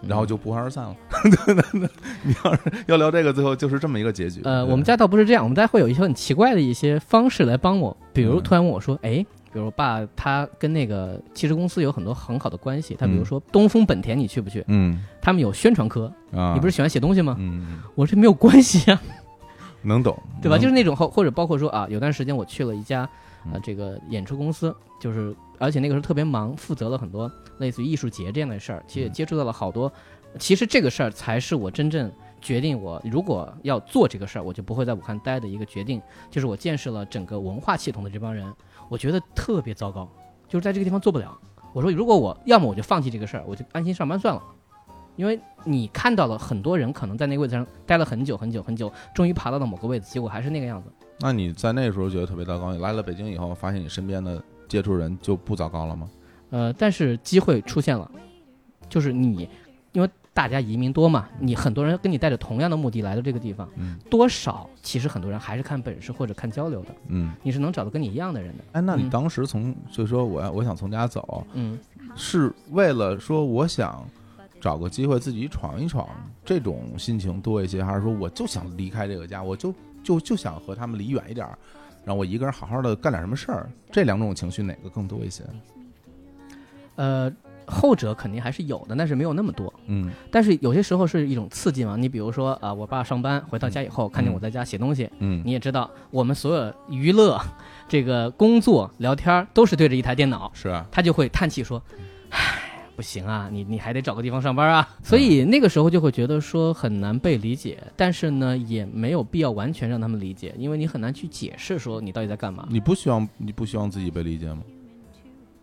[0.01, 0.95] 嗯然后就不欢而散了。
[2.23, 4.41] 你要是要聊这个，最后就是这么一个结局。
[4.43, 9.23] 呃，我们家倒不是这样，我们家会有一些很奇怪的一些方式来帮我，比如嗯突然问我说，哎，
[9.55, 13.25] 比如我爸他跟那个汽车公司有很多很好的关系，他比如嗯。
[13.25, 14.61] 说东风本田你去不去？
[14.67, 15.01] 嗯。
[15.21, 17.37] 他们有宣传科，啊，你不是喜欢写东西吗？
[17.39, 17.79] 嗯。
[17.95, 19.01] 我说这没有关系啊，
[19.81, 20.21] 能懂。
[20.41, 20.57] 对吧？
[20.57, 29.13] 就是那种或或者包括说啊，有段时间我去了一家啊呃这个演出公司，就是而且那个时候特别忙，负责了很多类似于艺术节这样的事儿，其实也嗯。
[29.13, 29.89] 接触到了好多。
[30.37, 38.45] 其实这个事儿才是我真正决定我如果要做这个事儿，我就不会在武汉待的一个决定，就是我见识了整个文化系统的这帮人，
[38.89, 40.09] 我觉得特别糟糕，
[40.47, 41.37] 就是在这个地方做不了。
[41.73, 44.41] 我说如果我要么我就放弃这个事儿，我就安心上班算了。
[45.15, 50.89] 因为你看到了很多人可能在那个位置上待了很久很久很久，终于爬到了某个位置，结果还是那个样子。
[51.21, 56.09] 那你在那时候觉得特别糟糕，你来了北京以后，发现你身边的接触人就不糟糕了吗？
[56.49, 58.09] 呃，但是机会出现了，
[58.89, 59.49] 就是你，
[60.35, 68.63] 大家移民多嘛，你很多人跟你带着同样的目的来到这个地方，嗯多少其实很多人还是看本事或者看交流的，嗯，你是能找到跟你一样的人的。
[68.73, 71.79] 哎，那你嗯当时从就说我要我想从家走，嗯，
[72.17, 74.05] 是为了说我想
[74.59, 76.05] 找个机会自己闯一闯
[76.43, 81.57] 这种心情多一些，还是说我就想离开这个家，我就就就想和他们离远一点儿，
[82.03, 83.69] 让我一个人好好的干点什么事儿？
[83.89, 85.45] 这两种情绪哪个更多一些？
[86.97, 87.31] 呃，
[87.67, 89.73] 后者肯定还是有的，但是没有那么多。
[89.87, 97.39] 嗯但是有些时候是一种刺激嘛，你比如说啊、我爸上班回到家以后，看见我在家写东西，嗯你也知道，我们所有娱乐、
[97.87, 101.81] 这个工作、聊天都是对着一台电脑，是啊，他就会叹气说
[102.29, 102.39] ：“唉，
[102.95, 112.67] 不行啊，你你还得找个地方上班啊。”所以那个时候就会觉得说很难被理解，但是呢，也没有必要完全让他们理解，因为你很难去解释说你到底在干嘛。
[112.69, 114.61] 你不希望你不希望自己被理解吗？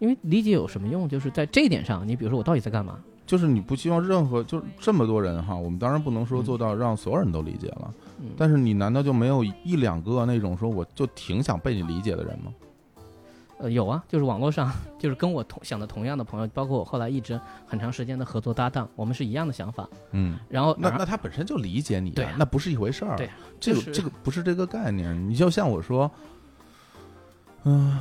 [0.02, 1.08] 因为理解有什么用？
[1.08, 2.98] 就是在这一点上，你比如说我到底在干嘛？
[3.24, 12.52] 就是你不希望任何就是这么多人哈，我们当然不能说做到让所有人都理解了，嗯但是你难道就没有一两个那种说我就挺想被你理解的人吗？
[13.58, 19.88] 呃，有啊，就是网络上，就是跟我同想的同样的朋友，包括我后来一直很长时间的合作搭档，我们是一样的想法。
[20.10, 23.16] 嗯，然后，那那他本身就理解你、对啊那不是一回事儿。
[23.16, 25.16] 对啊这个、就是这个不是这个概念。
[25.30, 26.10] 你就像我说，
[27.62, 27.96] 嗯、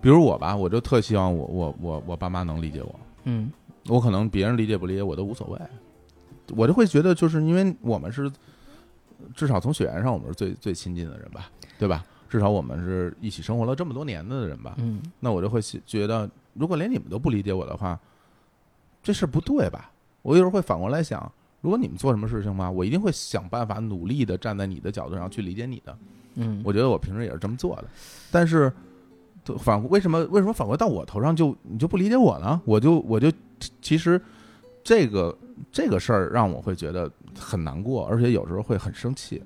[0.00, 3.00] 比如我吧，我就特希望我我我我爸妈能理解我。
[3.24, 3.50] 嗯
[3.86, 5.58] 我可能别人理解不理解我都无所谓，
[6.54, 8.30] 我就会觉得，就是因为我们是
[9.34, 12.04] 至少从血缘上我们是最最亲近的人吧，对吧？
[12.28, 17.98] 至少我们是一起生活了这么多年的人吧，嗯那我就会觉觉得，如果连你们都不理解我的话，
[19.02, 19.90] 这事儿不对吧？
[20.20, 21.30] 我有时候会反过来想，
[21.62, 25.98] 如果你们做什么事情吧，我一定会想办法努力的站在你的角度上去理解你的。
[26.34, 27.84] 嗯，我觉得我平时也是这么做的，
[28.30, 28.70] 但是
[29.56, 32.60] 反为什么为什么反过到我头上就你就不理解我呢？
[32.64, 33.32] 我就我就
[33.80, 34.20] 其实
[34.82, 35.36] 这个
[35.72, 39.42] 这个事儿让我会觉得很难过，而且有时候会很生气。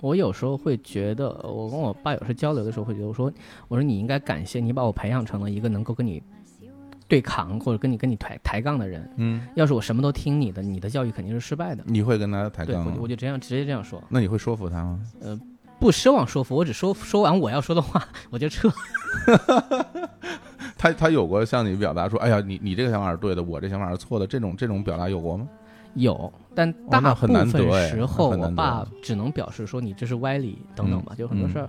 [0.00, 3.32] 我有时候会觉得，我跟我爸有时候交流的时候会觉得，我说
[3.68, 6.20] 我说你应该感谢你把我培养成了一个能够跟你
[7.06, 9.08] 对抗或者跟你跟你抬抬杠的人。
[9.16, 11.84] 嗯，要是我什么都听你的，你的教育肯定是失败的。
[11.86, 13.02] 你会跟他抬，杠吗我就？
[13.02, 15.00] 我就这样直接这样说，那你会说服他吗？
[15.82, 18.70] 不奢望说服，我只说说完我要说的话我就撤。
[20.78, 25.48] 他他有过向你表达说，哎呀，你你这个想法是对的，我这想法是错的，这种这种表达有过吗？
[25.94, 27.50] 有，但大部分
[27.90, 31.68] 时候，我爸只能表示说你这是歪理等等吧，就很多嗯事儿。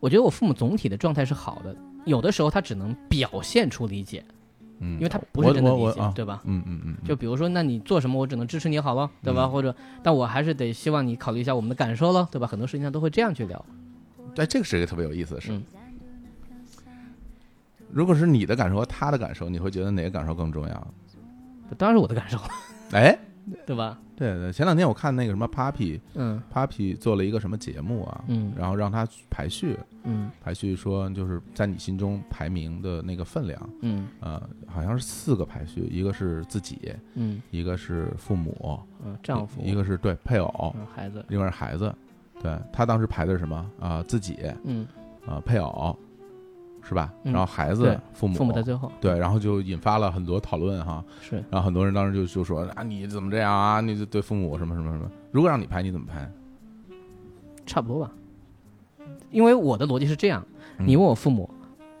[0.00, 4.22] 我觉得我父母总体的状态是好的，有的时候他只能表现出理解，
[4.80, 6.42] 嗯，因为他不是真的理解，对吧？
[6.44, 9.44] 嗯嗯嗯，就比如说，那你做什么，我只能支持你好了，对吧？
[9.44, 12.46] 嗯或者，但我还是得希望你考虑一下我们的感受了，对吧？
[12.46, 13.64] 很多事情上都会这样去聊。
[14.34, 15.52] 对，这个是一个特别有意思的事。
[15.52, 15.62] 嗯
[17.92, 20.94] 如果是你的感受和他的感受，你会觉得哪个感受更重要？
[21.78, 22.48] 当然是我的感受了，
[22.92, 23.16] 哎，
[23.64, 23.96] 对吧？
[24.16, 26.42] 对对，前两天我看那个什么 Papi 嗯。
[26.52, 28.52] Papi 做了一个什么节目啊，嗯。
[28.56, 30.30] 然后让他排序嗯。
[30.42, 34.08] 排序，说就是在你心中排名的那个分量，嗯。
[34.20, 37.40] 呃，好像是四个排序，一个是自己，嗯。
[37.50, 41.94] 一个是父母，嗯，丈夫，一个是对配偶，嗯孩子，另外是孩子。
[42.42, 43.70] 对他当时排的是什么？
[43.80, 44.86] 啊、自己嗯，
[45.26, 45.98] 啊、配偶，
[46.88, 47.12] 是吧？
[47.24, 51.04] 嗯然后孩子对、父母，父母在最后，对，然后就引发了很多讨论哈。
[51.20, 53.80] 是然后很多人当时就就说啊，你怎么这样啊？
[53.80, 55.10] 你就对父母什么什么什么？
[55.32, 56.30] 如果让你拍，你怎么拍？
[57.66, 58.12] 差不多吧。
[59.32, 60.46] 因为我的逻辑是这样，
[60.78, 61.50] 嗯你问我父母，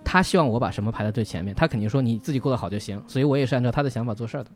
[0.04, 4.50] 他希望我把什么排在最前面，他肯定说你自己过得好就行，所以我也是按照他的想法做事儿的。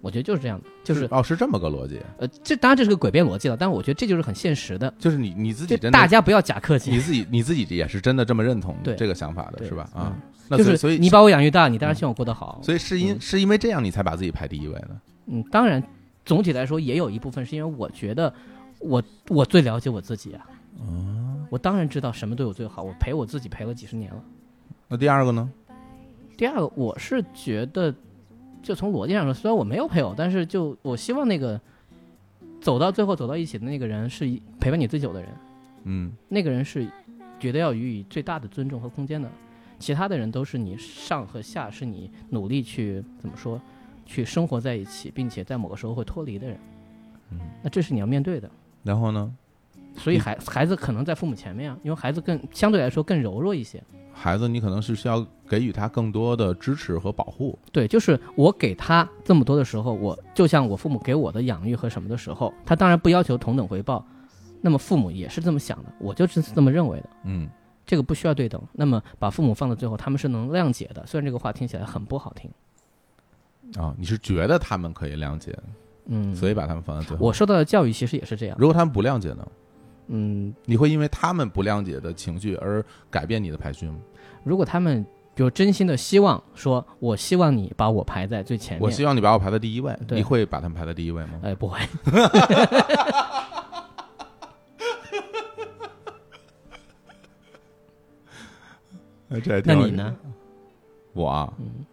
[0.00, 9.88] 我觉得就是这样的，就是哦，是这么个逻辑，呃，这当然这是个诡辩逻辑了，但是我觉得这就是很现实的，就是你你自己真的，大家不要假客气你，自己你自己也是真的这么认同这个想法的，是吧？
[9.94, 10.16] 啊
[10.48, 12.60] 那，就是所以你把我养育大，你当然希望我过得好。
[12.62, 14.88] 所以是因嗯是因为这样你才把自己排第一位的。
[15.26, 15.82] 嗯，当然，
[16.24, 18.32] 总体来说也有一部分是因为我觉得
[18.80, 20.46] 我我最了解我自己啊，
[20.78, 24.20] 哦，我当然知道什么对我最好，我陪我自己陪了几十年了。
[24.88, 25.48] 那第二个呢？
[26.36, 27.94] 第二个，我是觉得，
[28.62, 31.60] 就从逻辑上说，虽然我没有配偶，但是就我希望那个
[32.60, 34.26] 走到最后走到一起的那个人是
[34.60, 35.30] 陪伴你最久的人，
[35.84, 36.86] 嗯那个人是
[37.38, 39.30] 觉得要予以最大的尊重和空间的，
[39.78, 43.60] 其他的人都是你上和下，是你努力去怎么说，
[44.04, 46.58] 去生活在一起，并且在某个时候会脱离的人。
[47.30, 48.50] 嗯，那这是你要面对的。
[48.82, 49.32] 然后呢？
[49.96, 53.82] 所以孩孩子可能在父母前面啊，因为孩子更相对来说更柔弱一些。
[54.12, 57.58] 孩子，你可能是需要给予他更多的支持和保护。
[57.72, 64.04] 对，就是我给他这么多的时候，我就像我父母给我的养育和什么的时候，他当然不要求同等回报，
[64.60, 67.48] 那么父母也是这么想的，我就是这么认为的，嗯
[67.86, 68.60] 这个不需要对等。
[68.72, 72.50] 那么把父母放到最后，他们是能谅解的，虽然这个话听起来很不好听。
[73.82, 75.56] 啊，你是觉得他们可以谅解，
[76.06, 77.24] 嗯，所以把他们放在最后。
[77.24, 78.56] 我受到的教育其实也是这样。
[78.58, 79.46] 如果他们不谅解呢？
[80.12, 83.96] 嗯，你会因为他们不谅解的情绪而改变你的排序吗？
[84.42, 90.18] 如果他们比如真心的希望说，我希望你把我排在最前面，我希望你把我排在第一位，对。
[90.18, 91.40] 你会把他们排在第一位吗？
[91.42, 91.78] 哎，不会，
[99.64, 100.16] 那你呢？
[101.12, 101.86] 我啊，嗯。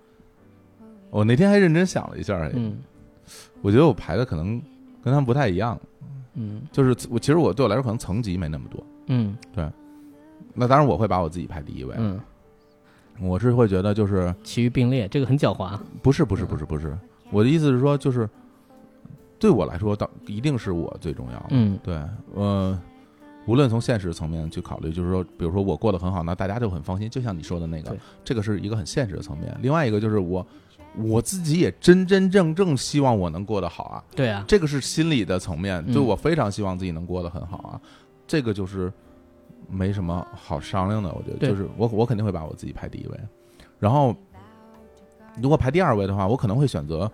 [1.09, 2.77] 我那天还认真想了一下，哎嗯。
[3.61, 4.59] 我觉得我排的可能
[5.03, 5.79] 跟他们不太一样，
[6.37, 8.81] 嗯就是我其实我对我来说可能层级没那么多。
[9.07, 9.69] 嗯对
[10.53, 12.19] 那当然我会把我自己排第一位，嗯，
[13.19, 15.77] 我是会觉得就是其余并列，这个很狡猾。
[16.01, 16.97] 不是不是不是不是，
[17.31, 18.29] 我的意思是说就是
[19.37, 21.45] 对我来说，当一定是我最重要的。
[21.51, 22.01] 嗯对，
[22.33, 22.79] 呃，
[23.45, 27.07] 无论从现实层面去考虑，就是说，比如说我过得很好，那大家就很放心。
[27.09, 29.55] 就像你说的那个，这个是一个很现实的层面。
[29.61, 30.45] 另外一个就是我
[30.95, 35.93] 我自己也真真正正希望我能过得好啊，对啊，这个是心理的层面，嗯。
[35.93, 37.81] 就我非常希望自己能过得很好啊，
[38.25, 38.91] 这个就是
[39.69, 41.09] 没什么好商量的。
[41.13, 41.47] 我觉得。
[41.47, 43.19] 就是我我肯定会把我自己排第一位，
[43.79, 44.15] 然后
[45.41, 47.11] 如果排第二位的话，我可能会选择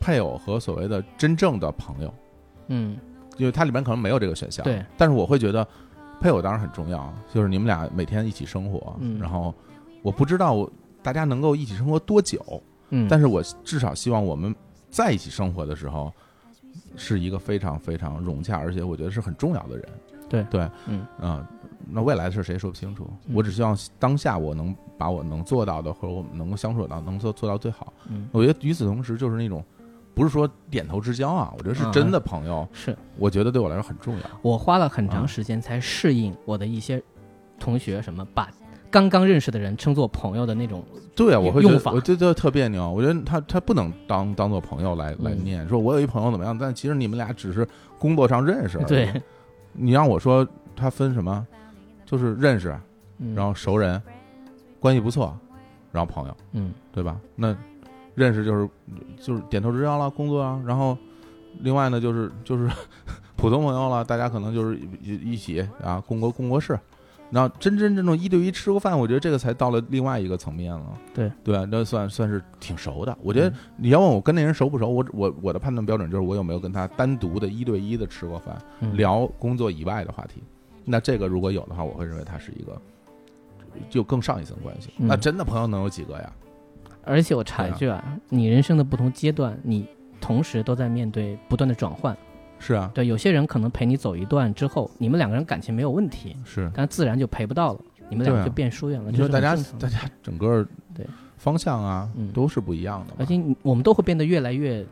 [0.00, 2.14] 配偶和所谓的真正的朋友。
[2.68, 2.96] 嗯。
[3.36, 4.64] 因为它里面可能没有这个选项。
[4.64, 5.64] 对，但是我会觉得
[6.20, 9.16] 配偶当然很重要，就是你们俩每天一起生活，嗯。
[9.20, 9.54] 然后
[10.02, 10.68] 我不知道
[11.04, 14.54] 大家能够一起生活多久，嗯，但是我至少希望我们
[14.90, 16.12] 在一起生活的时候
[16.96, 19.88] 是一个非常非常融洽，而且我觉得是很重要的人。
[20.28, 21.48] 对对，嗯啊、
[21.90, 23.10] 那未来的事谁说不清楚？
[23.26, 27.92] 嗯我只希望当下我能把我能做到的，或者我们能够相处到，能做做到最好。
[28.08, 29.64] 嗯我觉得与此同时，就是那种
[30.14, 34.22] 不是说点头之交啊，我觉得是嗯真的朋友，是我觉得对我来说很重要。
[34.42, 37.02] 我花了很长时间才适应我的一些
[37.58, 38.50] 同学什么把
[38.90, 40.82] 刚刚认识的人称作朋友的那种，
[41.14, 42.90] 对啊，我会觉得我觉得特别扭。
[42.90, 47.66] 我觉得他他不能当当做朋友来来嗯念，说我有一朋友怎么样，但其实你们俩只是
[47.98, 48.78] 工作上认识。
[48.86, 49.12] 对，
[49.72, 51.46] 你让我说他分什么，
[52.06, 52.74] 就是认识，
[53.18, 54.00] 嗯然后熟人，
[54.80, 55.36] 关系不错，
[55.92, 57.20] 然后朋友，嗯对吧？
[57.36, 57.54] 那
[58.14, 58.68] 认识就是
[59.20, 60.96] 就是点头之交了，工作啊，然后
[61.60, 62.68] 另外呢就是就是
[63.36, 66.78] 普通朋友了，大家可能就是一一起啊共过共过事。
[67.30, 70.98] 然后真真正正一对一吃过饭，我觉得这个才到了另外一个层面了。
[71.14, 73.16] 对对，那算算是挺熟的。
[73.22, 80.42] 我觉得嗯你要问我跟那人熟不熟，我我我的判断标准就是我有没有跟他单独的一对一的吃过饭，嗯聊工作以外的话题。
[80.84, 82.80] 那这个如果有的话，我会认为他是一个
[83.90, 84.90] 就更上一层关系。
[84.96, 86.32] 嗯那真的朋友能有几个呀？
[87.04, 89.86] 而且我插一句啊，你人生的不同阶段，你
[90.20, 92.16] 同时都在面对不断的转换。
[92.58, 96.70] 是啊，对，有些人可能陪你走一段之后，你们两个人感情没有问题，是。
[96.74, 99.12] 但自然就陪不到了，你们两个就变疏远了。
[99.12, 101.06] 就是大家大家整个对。
[101.36, 102.32] 方向啊嗯。
[102.32, 104.84] 都是不一样的嘛，而且我们都会变得越来越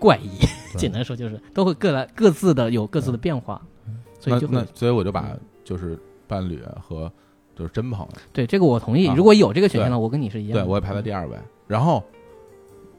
[0.00, 0.30] 怪异，
[0.76, 3.62] 简单说就是都会各来各自的有各自的变化，
[4.18, 7.10] 所以那就会那所以我就把嗯就是伴侣和
[7.54, 9.06] 就是真朋友，对这个我同意。
[9.06, 9.14] 啊。
[9.16, 9.92] 如果有这个选项对。
[9.92, 10.64] 呢，我跟你是一样的。
[10.64, 11.36] 对我也排在第二位，
[11.68, 12.02] 然后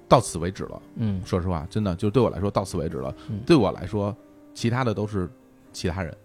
[0.09, 0.81] 到此为止了。
[0.95, 1.21] 嗯。
[1.23, 3.15] 说实话，真的就对我来说到此为止了。
[3.29, 3.39] 嗯。
[3.45, 4.13] 对我来说，
[4.53, 5.29] 其他的都是
[5.71, 6.17] 其他人，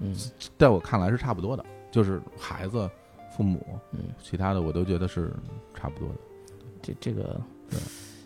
[0.00, 0.16] 嗯。
[0.58, 2.90] 在我看来是差不多的，就是孩子、
[3.36, 5.32] 父母，嗯，其他的我都觉得是
[5.74, 6.14] 差不多的。
[6.82, 7.78] 这这个对，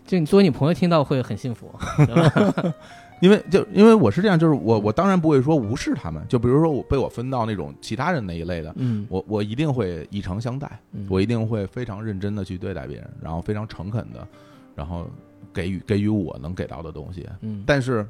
[0.05, 1.69] 就你作为你朋友听到会很幸福，
[2.05, 2.73] 对吧？
[3.21, 9.05] 因为就因为我是这样，就是我我当然不会说无视他们，就比如说我被我分到那种其他人那一类的，嗯。
[9.09, 11.05] 我我一定会以诚相待，嗯。
[11.09, 14.27] 我一定会非常认真的去对待别人，然后非常诚恳的，
[14.75, 15.07] 然后
[15.53, 17.27] 给予给予我能给到的东西。
[17.41, 18.07] 嗯，但是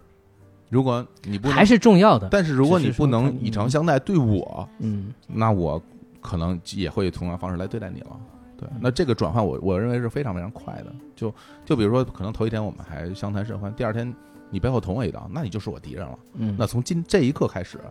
[0.69, 2.27] 如果你不能还是重要的。
[2.31, 5.81] 但是如果你不能以诚相待对我，嗯那我
[6.21, 8.19] 可能也会同样方式来对待你了。
[8.57, 10.93] 对，嗯那这个转换我我认为是非常非常快的。
[11.15, 11.33] 就
[11.65, 14.13] 就比如说，可能头一天我们还相谈甚欢，第二天
[14.49, 16.19] 你背后捅我一刀，那你就是我敌人了。
[16.35, 17.81] 嗯，那从今这一刻开始，一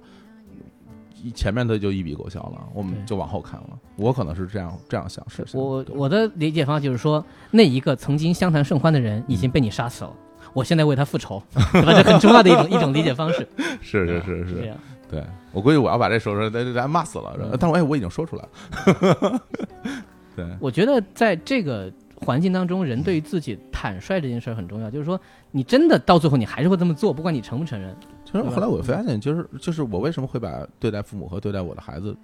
[1.35, 3.79] 前面的就一笔勾销了，我们就往后看了。
[3.97, 5.53] 我可能是这样这样想事情。
[5.53, 10.13] 对我我的理解方式就是说，那一个曾经相谈甚欢的人已经被你杀死了，
[10.53, 11.43] 我现在为他复仇，
[11.73, 11.93] 对吧？
[11.93, 13.47] 这很重要的一种 一种理解方式。
[13.83, 14.77] 是是是是，这样。
[15.11, 17.37] 对我估计我要把这说出来，大家骂死了。
[17.41, 19.43] 嗯但是我哎，我已经说出来了。
[20.37, 24.89] 对，我觉得在这个环境当中，人对于自己坦率这件事儿很重要。
[24.89, 27.93] 就是说，你真的到最后你还是会这么做，不管你承不承认。
[28.31, 32.17] 其实后来我发现，就是就是我为什么会把对待父母和对待我的孩子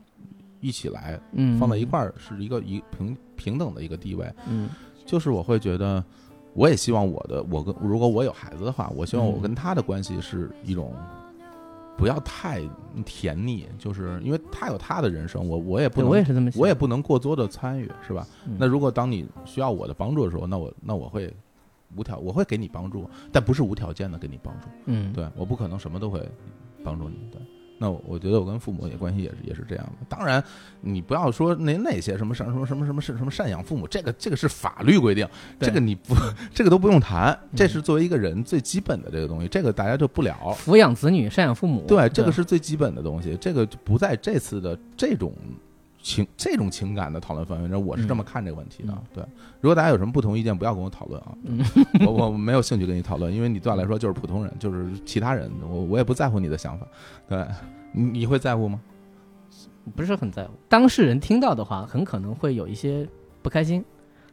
[0.61, 4.33] 一起来嗯，放在一块儿，是一个一平平等的一个地位。
[4.49, 4.69] 嗯。
[5.05, 6.03] 就是我会觉得，
[6.55, 9.43] 我也希望我的我跟如果我有孩子的话，我希望我嗯。
[9.43, 10.93] 跟他的关系是一种
[11.97, 12.61] 不要太
[13.05, 18.27] 甜腻，就是因为他有他的人生，我我也不能，我也是这么想，我也不能过多的参与，是吧？
[18.47, 18.57] 嗯。
[18.59, 21.33] 那如果当你需要我的帮助的时候，那我那我会
[21.97, 24.69] 无条我会给你帮助，但不是无条件的给你帮助。
[24.87, 26.21] 嗯，对，我不可能什么都会
[26.85, 27.17] 帮助你。
[27.33, 27.41] 对，
[27.79, 30.07] 那我我觉得我跟父母也关系也是也是这样的。
[30.09, 30.43] 当然，
[30.81, 35.29] 你不要说那那些什么什么什么什么什么什么赡养父母，这个这个是法律规定，
[35.59, 36.15] 这个你不
[36.55, 40.35] 这个都不用谈，这是作为一个人最基本的这个东西，这个大家就不聊。
[40.55, 45.33] 抚养子女、赡养父母，对，这个是最基本的东西，这个不在这次的这种
[46.07, 48.93] 情这种情感的讨论范围那，我是这么看这个问题的。
[48.93, 49.25] 嗯对，
[49.61, 51.59] 如果大家有什么不同意见，不要跟我讨论啊，嗯
[52.07, 56.87] 我我没有兴趣跟你讨论，因为你对我来说就是普通人，就是其他人，我我也不在乎你的想法。
[57.29, 57.45] 对，
[57.91, 58.81] 你你会在乎吗？
[59.97, 60.51] 不是很在乎。
[60.69, 63.09] 当事人听到的话，很可能会有一些
[63.43, 63.85] 不开心，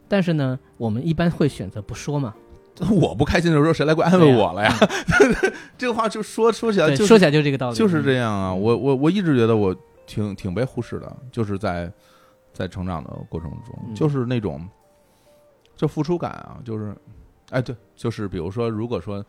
[0.06, 2.32] 但是呢，我们一般会选择不说嘛。
[2.90, 4.72] 我不开心的时候，谁来过安慰我了呀？
[5.76, 9.74] 这个话就说说起来，就是说起来就是这个道理，就是这样啊，我我我一直觉得我
[10.06, 11.92] 挺挺被忽视的，就是在
[12.52, 14.66] 在成长的过程中，嗯就是那种
[15.76, 16.94] 就付出感啊，就是
[17.50, 19.24] 哎对，就是比如说，如果说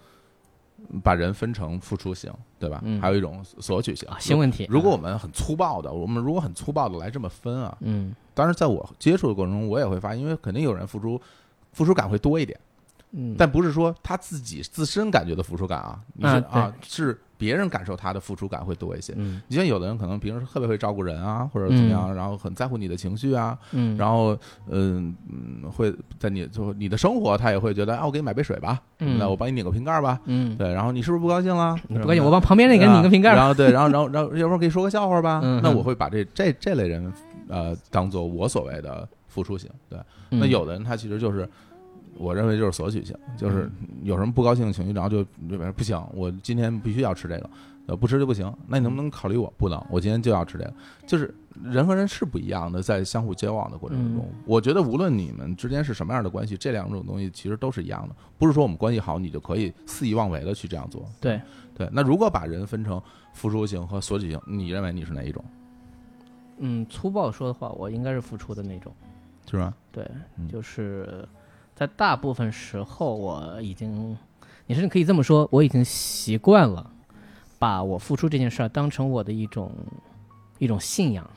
[1.03, 2.81] 把人分成付出型，对吧？
[2.83, 4.67] 嗯还有一种索取型啊，新问题。
[4.69, 11.19] 如果我们很粗暴的，我们如果很粗暴的来这么分啊，嗯当然在我接触的过程中，我也会发现，因为肯定有人付出
[11.71, 12.59] 付出感会多一点。
[13.11, 19.13] 嗯，但不是说他自己自身感觉的付出感啊，你是啊对啊，是别人感受他的付出感会多一些。
[19.17, 19.41] 嗯。
[19.47, 24.37] 你像有的人可能平时特别会照顾人啊，或者怎么样，然后很在乎你的情绪啊，嗯，然后
[24.69, 29.17] 嗯嗯，会在你就你的生活，他也会觉得啊，我给你买杯水吧，嗯。
[29.19, 31.75] 那我帮你拧个瓶盖吧，嗯，对，然后你是不是不高兴了？
[31.87, 33.35] 你不高兴，我帮旁边那个人拧个瓶盖。
[33.35, 35.61] 然后对，然后然后然后要不然给你说个笑话吧，嗯。
[35.63, 37.11] 那我会把这这这类人
[37.47, 40.49] 呃当做我所谓的付出型，对，那嗯。
[40.49, 41.47] 有的人他其实就是。
[42.17, 47.49] 我认为就是索取性，就是嗯有什么不高兴的情绪，然后就这边不行，我今天必须要吃这个，
[47.87, 48.51] 呃，不吃就不行。
[48.67, 49.53] 那你能不能考虑我？
[49.57, 50.73] 不能，我今天就要吃这个。
[51.05, 58.15] 就是人和人是不一样的，在相互交往的过程中，嗯我觉得无论你们之间是什么样的关系，这两种东西其实都是一样的。
[58.37, 61.05] 不是说我们关系好，你就可以肆意妄为的去这样做。
[61.19, 61.41] 对
[61.75, 63.01] 对，那如果把人分成
[63.33, 65.43] 付出型和索取型，你认为你是哪一种？
[66.59, 68.93] 嗯，粗暴说的话，我应该是付出的那种。
[69.47, 69.71] 是吧？
[69.91, 71.23] 对嗯，就是
[71.75, 74.17] 在大部分时候，我已经，
[74.65, 76.89] 你甚至可以这么说，我已经习惯了
[77.59, 79.69] 把我付出这件事儿当成我的一种
[80.57, 81.29] 一种信仰，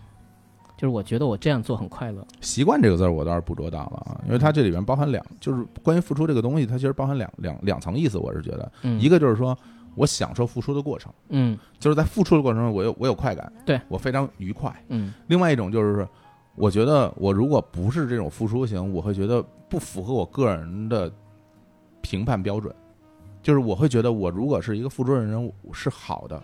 [0.77, 2.25] 就是我觉得我这样做很快乐。
[2.41, 8.17] 习惯这个字儿我倒是捕捉到了啊，因为它这里边包含两，就是关于付出这个东西，它其实包含两两两层意思。
[8.17, 9.59] 我是觉得，嗯，一个就是说
[9.97, 14.73] 我享受付出的过程，嗯就是在付出的过程中，我有我有快感，对我非常愉快。
[14.89, 16.07] 嗯另外一种就是，
[16.59, 21.11] 我觉得我如果不是这种付出型，我会觉得不符合我个人的
[22.01, 22.75] 评判标准。
[23.41, 26.43] 就是我会觉得，我如果是一个付出的人是好的，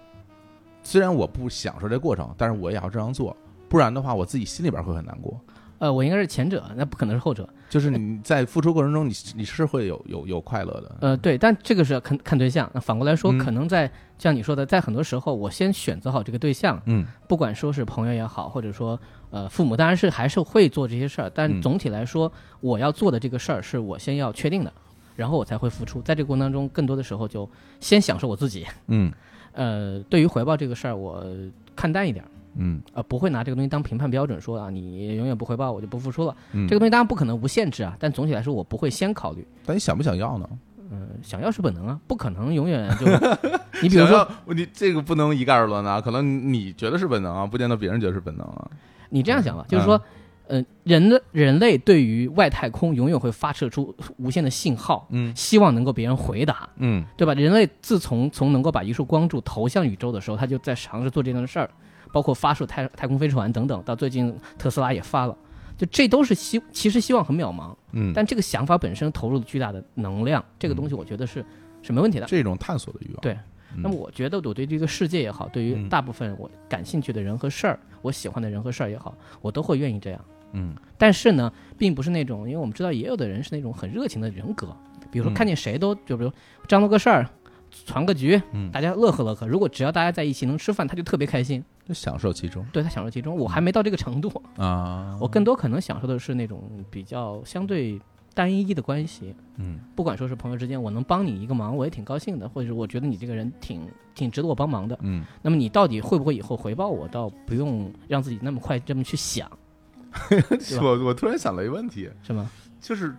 [0.83, 3.37] 虽然我不享受这过程，但是我也要这样做，
[3.69, 5.39] 不然的话，我自己心里边会很难过。
[5.81, 7.47] 呃，我应该是前者，那不可能是后者。
[7.69, 10.97] 就是你在付出过程中，你你是会有有有快乐的。
[11.01, 12.71] 呃，对，但这个是要看看对象。
[12.73, 18.99] 那反过来说，嗯可能在像你说的，在很多时候，我先选择好这个对象，嗯不管说是朋友也好，或者说
[19.35, 22.31] 呃父母，当然是还是会做这些事儿，但嗯总体来说，
[22.61, 24.73] 我要做的这个事儿是我先要确定的，
[25.17, 26.01] 然后我才会付出。
[26.03, 27.49] 在这个过程当中，更多的时候就
[27.81, 28.65] 先享受我自己。
[28.87, 29.13] 嗯
[29.53, 31.25] 呃，对于回报这个事儿，我
[31.75, 32.29] 看淡一点儿。
[32.57, 36.37] 嗯呃，不会拿这个东西当评判标准，说啊，你永远不回报，我就不付出了。
[36.53, 39.45] 嗯，这个东西当然不可能无限制啊，但总体来说，我不会先考虑。
[39.67, 40.49] 但你想不想要呢？
[40.93, 43.07] 嗯、想要是本能啊，不可能永远就。
[43.83, 48.71] 你比如说，你这个不能一概而论啊，可能你觉得是本能啊，不见得别人觉得是本能啊。
[49.15, 50.01] 你这样想吧，嗯就是说，
[50.49, 57.33] 呃，人的人类对于外太空永远会发射出无限的信号，嗯希望能够别人回答，嗯对吧？
[57.35, 61.71] 人类自从从能够把一束光柱投向宇宙的时候，他就在尝试做这样的事儿，
[62.13, 63.81] 包括发射太太空飞船等等。
[63.85, 65.37] 到最近特斯拉也发了，
[65.79, 71.45] 就这都是希其实希望很渺茫，嗯，但这个想法本身投入了巨大的能量，这个东西我觉得是
[71.83, 72.27] 是没问题的。
[72.27, 73.21] 这种探索的欲望。
[73.23, 73.33] 对
[73.77, 80.21] 嗯，那么我觉得我对这个世界也好，对于嗯大部分我感兴趣的人和事儿，我喜欢的人和事儿也好，我都会愿意这样。
[80.53, 84.77] 嗯但是呢，并不是那种，因为我们知道也有的人是那种很热情的人格，
[85.11, 86.31] 比如说嗯看见谁都就比如
[86.69, 87.27] 张罗个事儿，
[87.87, 89.49] 传个局，嗯，大家乐呵乐呵。
[89.49, 93.35] 如果只要大家在一起能吃饭，他就特别开心，就享受其中对他享受其中。
[93.37, 95.17] 我还没到这个程度，啊。
[95.21, 97.99] 我更多可能享受的是那种比较相对
[98.35, 99.35] 单一的关系。
[99.57, 104.99] 嗯不管说是朋友之间，我能帮你一个忙，我也挺高兴的，或者是我觉得你这个人挺挺值得我帮忙的。
[105.03, 109.49] 嗯，那么你到底会不会以后回报我，倒不用让自己那么快这么去想，
[110.83, 112.51] 我我突然想了一个问题，什么？
[112.81, 113.15] 就是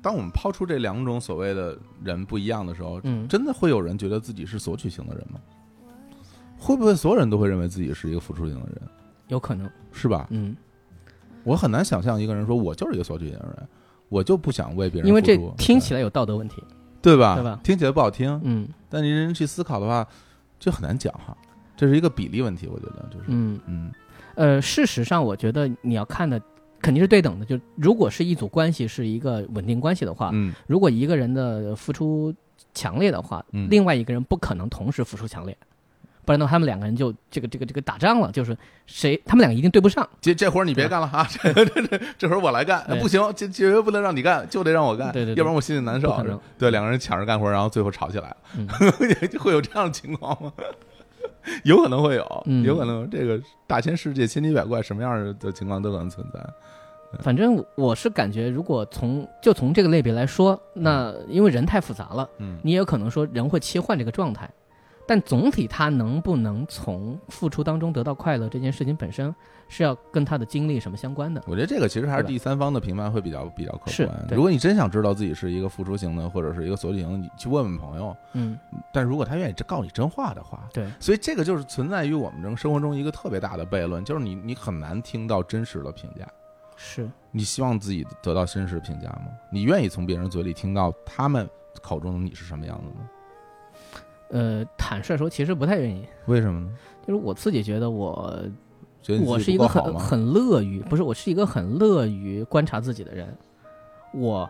[0.00, 5.40] 当我们抛出这两种所谓的人不一样的时候，嗯，真的会有人觉得自己是索取型的人吗？
[6.56, 8.82] 会不会所有人都会认为自己是一个付出型的人，
[9.28, 10.28] 有可能，是吧？
[10.30, 10.56] 嗯，
[11.42, 13.68] 我很难想象一个人说我就是一个索取型的人，
[14.10, 16.62] 我就不想为别人因为这听起来有道德问题，
[17.00, 17.36] 对吧？
[17.36, 20.06] 对吧听起来不好听，嗯但你认真去思考的话，
[20.58, 21.34] 这很难讲哈。
[21.76, 23.58] 这是一个比例问题，我觉得就是，嗯。
[23.66, 23.90] 嗯
[24.34, 26.40] 呃，事实上，我觉得你要看的
[26.82, 27.44] 肯定是对等的。
[27.46, 32.34] 就如果是一组关系是一个稳定关系的话，嗯如果一个人的付出
[32.74, 35.56] 强烈的话，嗯另外一个人不可能同时付出强烈，
[36.30, 38.56] 不然的话，他们两个人就这个这个这个打仗了，就是
[38.86, 40.08] 谁他们两个一定对不上。
[40.20, 41.26] 这这活儿你别干了啊！
[41.28, 46.16] 这这这这活儿我来干，对不行，这绝对不能让你干，就得让我干，对对对要不然我心里难受。
[46.56, 48.68] 对，两个人抢着干活，然后最后吵起来了， 嗯
[49.40, 50.52] 会有这样的情况吗？
[51.64, 56.38] 有可能会有，嗯有可能这个大千世界千奇百怪，什么样的情况都可能存在。
[57.24, 64.48] 反正我是感觉，如果从就从这个类别来说，那因为人太复杂了，嗯你也有可能说人会切换这个状态，
[65.10, 69.34] 但总体他能不能从付出当中得到快乐这件事情本身
[69.66, 71.42] 是要跟他的经历什么相关的。
[71.48, 74.26] 我觉得这个其实还是第三方的评判会比较比较客观。
[74.28, 78.16] 对如果你真想知道自己是一个付出型的，或者是一个索取型的，你去问问朋友。
[78.34, 78.56] 嗯，
[78.92, 86.24] 但如果他愿意告你真话的话，对，所以这个就是存在于我们这生活中一个特别大的悖论，就是你你很难听到真实的评价。
[86.76, 89.26] 是，你希望自己得到真实评价吗？
[89.50, 91.50] 你愿意从别人嘴里听到他们
[91.82, 93.10] 口中的你是什么样子吗？
[94.30, 96.04] 呃，坦率说，其实不太愿意。
[96.26, 96.70] 为什么呢？
[97.06, 98.42] 就是我自己觉得我，
[99.02, 99.98] 觉得我是一个很？
[99.98, 103.36] 很乐于，不是，我是一个很乐于观察自己的人。
[104.12, 104.48] 我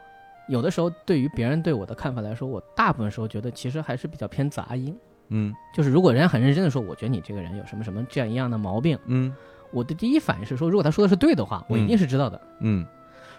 [0.48, 4.96] 有的时候对于别人对我的看法来说，我大部分时候觉得其实还是比较偏杂音。
[5.32, 9.32] 嗯就是如果人家很认真的说，我觉得你这个人有什么什么这样一样的毛病，嗯
[9.70, 12.84] 我的第一反应是说，如果他说的是对的话，我一定是知道的；嗯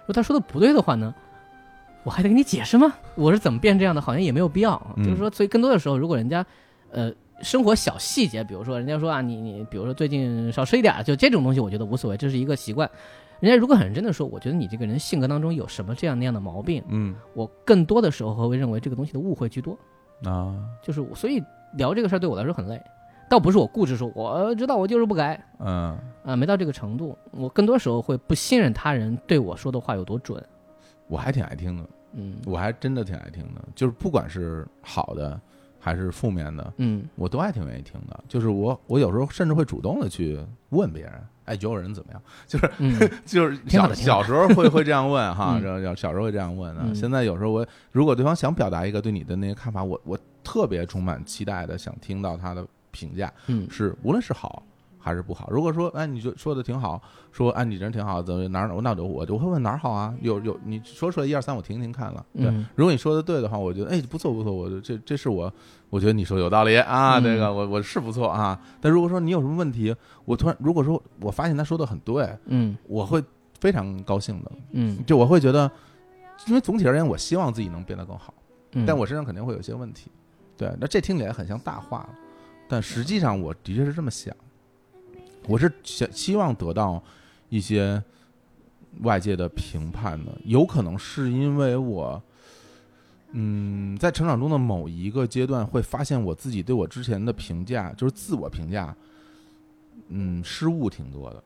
[0.02, 1.14] 如果他说的不对的话呢，
[2.04, 2.93] 我还得给你解释吗？
[3.16, 4.02] 我是怎么变这样的？
[4.02, 4.82] 好像也没有必要。
[4.97, 6.45] 嗯就是说，所以更多的时候，如果人家，
[6.91, 12.89] 呃，生活小细节，比如说人家说啊，你你，比如说最近少吃一点儿，就这种东西，我觉得无所谓，这是一个习惯。
[13.39, 19.78] 人家如果很认真的说，我觉得你这个人性格当中有什么这样那样的毛病，嗯我更多的时候会认为这个东西的误会居多。
[20.24, 21.41] 啊就是我，所以
[21.76, 22.80] 聊这个事儿对我来说很累，
[23.28, 27.18] 倒不是我固执说我知道我就是不改嗯，啊、没到这个程度。
[27.32, 30.43] 我更多时候会不信任他人对我说的话有多准。
[31.12, 35.39] 我还挺爱听的，嗯我还真的挺爱听的，就是不管是好的
[35.78, 38.24] 还是负面的，嗯我都还挺愿意听的。
[38.30, 40.39] 就是我我有时候甚至会主动的去
[40.70, 41.14] 问别人，
[41.45, 42.22] 哎，觉得我人怎么样？
[42.47, 46.82] 就是嗯就是小小时候会会这样问哈，嗯然后小小时候会这样问的。
[46.86, 54.64] 嗯现在有时候我如果对方想表达一个对你的那个看法，我我特别充满期待的想听到他的评价，嗯是无论是好
[55.02, 55.49] 还是不好。
[55.49, 60.16] 如果说哎你就说的挺好，说哎你人挺好，怎么哪儿哪儿那我就我就会问哪儿好啊？
[60.22, 62.26] 有有你说出来一二三我听听看了。
[62.34, 65.52] 对，嗯如果你说的对的话，我觉得哎不错不错，我这这是我
[65.89, 68.60] 我觉得你说有道理啊，嗯这个我我是不错啊。
[68.80, 69.93] 但如果说你有什么问题，
[70.26, 73.24] 我突然如果说我发现他说的很对，嗯我会
[73.60, 75.70] 非常高兴的，嗯就我会觉得，
[76.47, 78.34] 因为总体而言，我希望自己能变得更好，
[78.74, 80.12] 嗯，但我身上肯定会有一些问题。
[80.58, 82.10] 对，那这听起来很像大话了，
[82.68, 84.36] 但实际上我的确是这么想，
[85.48, 87.02] 我是想希望得到
[87.50, 88.02] 一些
[89.02, 92.22] 外界的评判的，有可能是因为我。
[93.34, 98.94] 嗯，在成长中的某一个阶段，会发现我自己对我之前的评价，就是自我评价，
[100.10, 101.44] 嗯，失误挺多的。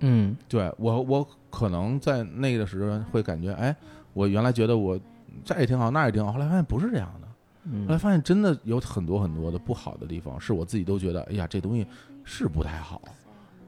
[0.00, 3.74] 嗯对我，我可能在那个时候会感觉，哎，
[4.12, 5.00] 我原来觉得我
[5.42, 7.26] 这也挺好，那也挺好，后来发现不是这样的，
[7.86, 11.86] 后来嗯发现真的有很多很多的不好的地方，是我自己都觉得，哎呀，这东西
[12.22, 13.00] 是不太好。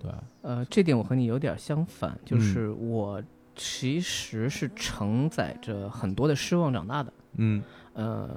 [0.00, 0.10] 对，
[0.42, 2.18] 呃，这点我和你有点相反，嗯。
[2.24, 3.22] 就是我
[3.54, 7.12] 其实是承载着很多的失望长大的。
[7.36, 7.62] 嗯。
[7.94, 8.28] 呃，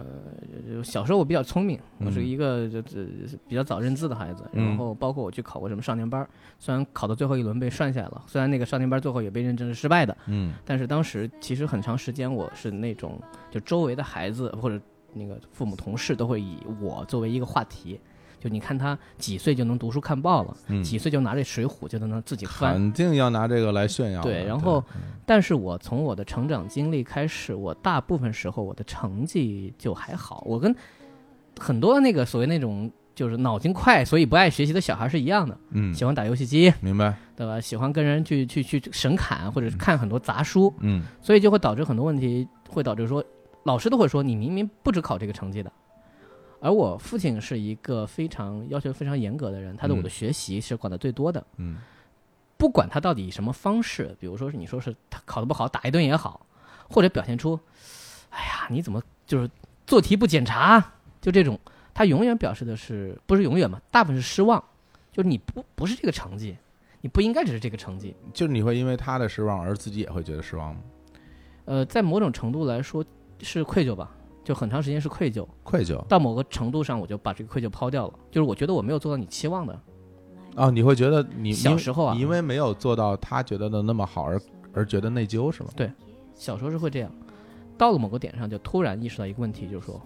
[0.82, 2.26] 小时候我比较聪明，我是嗯。
[2.26, 3.02] 一个就就
[3.46, 4.66] 比较早认字的孩子，嗯。
[4.66, 6.26] 然后包括我去考过什么少年班，
[6.58, 10.54] 虽然考到最后一轮被涮下来了，虽然那个少年班最后也被认证是失败的，嗯。
[10.64, 14.80] 但是当时其实很长时间我是那种就周围的孩子或者
[15.14, 18.00] 那个父母同事都会以我作为一个话题，
[18.40, 24.22] 就你看他几岁就能读书看报了，嗯，几岁就拿这《水浒》就能自己翻，肯定要拿这个来炫耀。
[24.22, 24.84] 对然后
[25.26, 30.74] 但是我从我的成长经历开始，我大部分时候我的成绩就还好，我跟
[31.60, 37.60] 很多那个所谓那种就是脑筋快所以不爱学习的小孩是一样的，嗯，喜欢打游戏机，明白，对吧？
[37.60, 41.04] 喜欢跟人去去去神侃，或者是看很多杂书，嗯。
[41.22, 43.22] 所以就会导致很多问题，会导致说
[43.64, 45.70] 老师都会说你明明不止考这个成绩的。
[46.62, 51.44] 而我父亲是一个非常要求非常严格的人，他对我的嗯学习是管的最多的。
[51.58, 51.78] 嗯
[52.58, 56.46] 不管他到底以什么方式，比如说是你说是他考得不好打一顿也好，
[56.90, 57.58] 或者表现出，
[58.32, 59.50] 哎呀你怎么就是
[59.88, 60.92] 做题不检查，
[61.22, 61.58] 就这种，
[61.94, 63.82] 他永远表示的是不是永远嘛？
[63.90, 64.62] 大部分是失望，
[65.14, 66.58] 就是你不不是这个成绩，
[67.00, 68.14] 你不应该只是这个成绩。
[68.34, 70.82] 就是你会因为他的失望而自己也会觉得失望吗？
[71.64, 73.06] 呃，在某种程度来说
[73.42, 74.12] 是愧疚吧，
[74.50, 75.48] 就很长时间是愧疚。
[75.62, 79.80] 愧疚到某个程度上，我就把这个愧疚抛掉了，就是我觉得我没有做到你期望的。
[80.56, 84.42] 啊，你会觉得你小时候啊你因为没有做到他觉得的那么好而
[84.74, 85.70] 而觉得内疚是吗？
[85.76, 85.92] 对
[86.34, 87.12] 小时候是会这样，
[87.78, 90.02] 到了某个点上，就突然意识到一个问题，就是说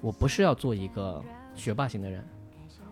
[0.00, 1.20] 我不是要做一个
[1.56, 2.24] 学霸型的人，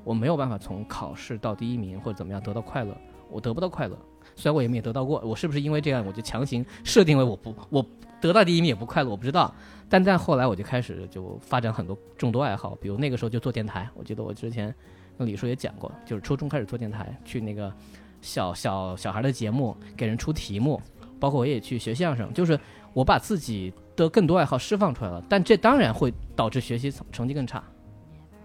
[0.02, 2.92] 我没有办法从考试到第一名或者怎么样得到快乐，
[3.30, 3.96] 我得不到快乐。
[4.34, 7.86] 虽然我也没有得到过，我是不是因为这样我就强行设定为我不我
[8.20, 9.54] 得到第一名也不快乐，我不知道。
[9.88, 14.74] 但在后来我就开始就发展很多众多爱好，比如那个时候就做电台，我记得我之前
[15.16, 17.72] 跟李叔也讲过，就是初中开始做电台，去那个
[18.20, 20.80] 小小小孩的节目给人出题目，
[21.18, 22.58] 包括我也去学相声，就是
[22.92, 27.64] 我把自己的更多爱好释放出来了，但这当然会导致学习成成绩更差，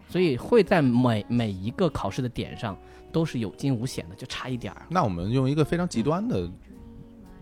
[0.08, 2.78] 所以会在每每一个考试的点上
[3.12, 4.86] 都是有惊无险的，就差一点儿。
[4.90, 6.50] 那我们用一个非常极端的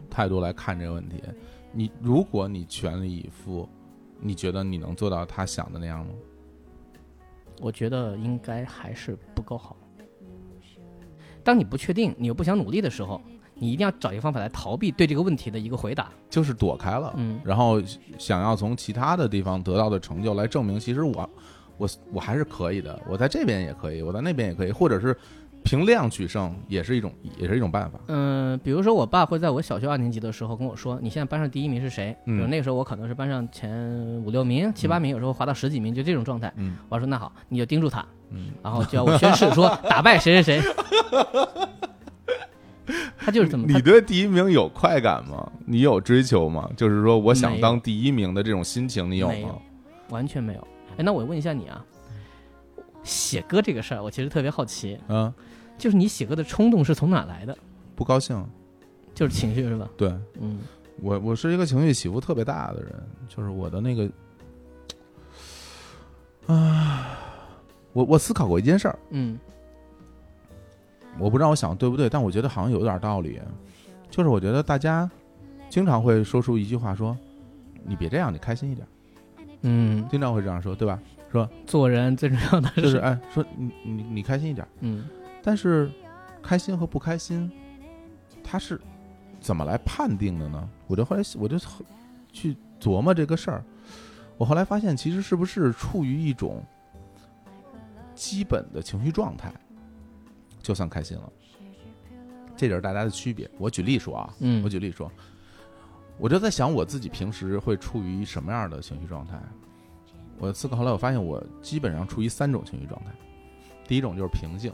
[0.10, 1.22] 态度来看这个问题，
[1.72, 3.70] 你如果你全力以赴，
[4.22, 6.14] 你觉得你能做到他想的那样吗？
[7.60, 9.76] 我觉得应该还是不够好。
[11.44, 13.20] 当你不确定，你又不想努力的时候，
[13.56, 16.12] 你一定要找一个方法来逃避对这个问题的一个回答。
[16.30, 17.82] 就是躲开了，嗯，然后
[18.18, 21.30] 想要从其他的地方得到的成就来证明，其实我
[21.78, 25.16] 我我还是可以的，我在这边也可以，我在那边也可以，或者是
[25.64, 28.00] 凭量取胜，也是一种也是一种办法。
[28.08, 33.70] 嗯，比如说我爸会在我小学二年级的时候跟我说：“你现在班上第一名是谁？”嗯比如那个时候我可能是班上前
[34.26, 36.52] 五六名、七八名，有时候滑到十几名，就这种状态。
[36.58, 40.74] 嗯我说：“那好，你就盯住他，嗯，然后就要我宣誓说打败谁谁谁。
[43.24, 45.50] ”他就是这么，你对第一名有快感吗？
[45.66, 46.68] 你有追求吗？
[46.76, 49.62] 就是说，我想当第一名的这种心情，你有吗有？
[50.10, 50.68] 完全没有。
[50.98, 51.86] 哎，那我问一下你啊，
[53.04, 55.32] 写歌这个事儿，我其实特别好奇，嗯，
[55.82, 57.58] 就是你写歌的冲动是从哪来的？
[57.96, 58.46] 不高兴。
[59.16, 59.90] 就是情绪是吧？
[59.98, 60.14] 对。
[60.40, 60.60] 嗯。
[61.02, 62.94] 我，我是一个情绪起伏特别大的人，
[63.28, 64.08] 就是我的那个，
[66.46, 67.18] 啊，
[67.94, 69.40] 我我思考过一件事儿，嗯。
[71.18, 73.42] 我不知道我想的对不对，但我觉得好像有点道理，
[74.10, 75.10] 就是我觉得大家
[75.70, 77.18] 经常会说出一句话说，
[77.84, 78.88] 你别这样，你开心一点，
[79.64, 80.98] 嗯，经常会这样说，对吧？
[81.32, 85.06] 说做人最重要的是就是哎，说你你你开心一点，嗯
[85.42, 85.92] 但是
[86.42, 87.52] 开心和不开心，
[88.44, 88.80] 它是
[89.40, 90.70] 怎么来判定的呢？
[90.88, 91.58] 我就后来我就
[92.32, 93.64] 去琢磨这个事儿，
[94.38, 96.64] 我后来发现，其实是不是处于一种
[98.14, 99.54] 基本的情绪状态，
[100.62, 101.32] 就算开心了。
[102.56, 103.50] 这就是大家的区别。
[103.58, 105.12] 我举例说啊，嗯我举例说，
[106.20, 109.42] 我就在想我自己平时会处于什么样的情绪状态。
[110.38, 113.12] 我思考后来，我发现我基本上处于三种情绪状态。
[113.88, 114.72] 第一种就是平静，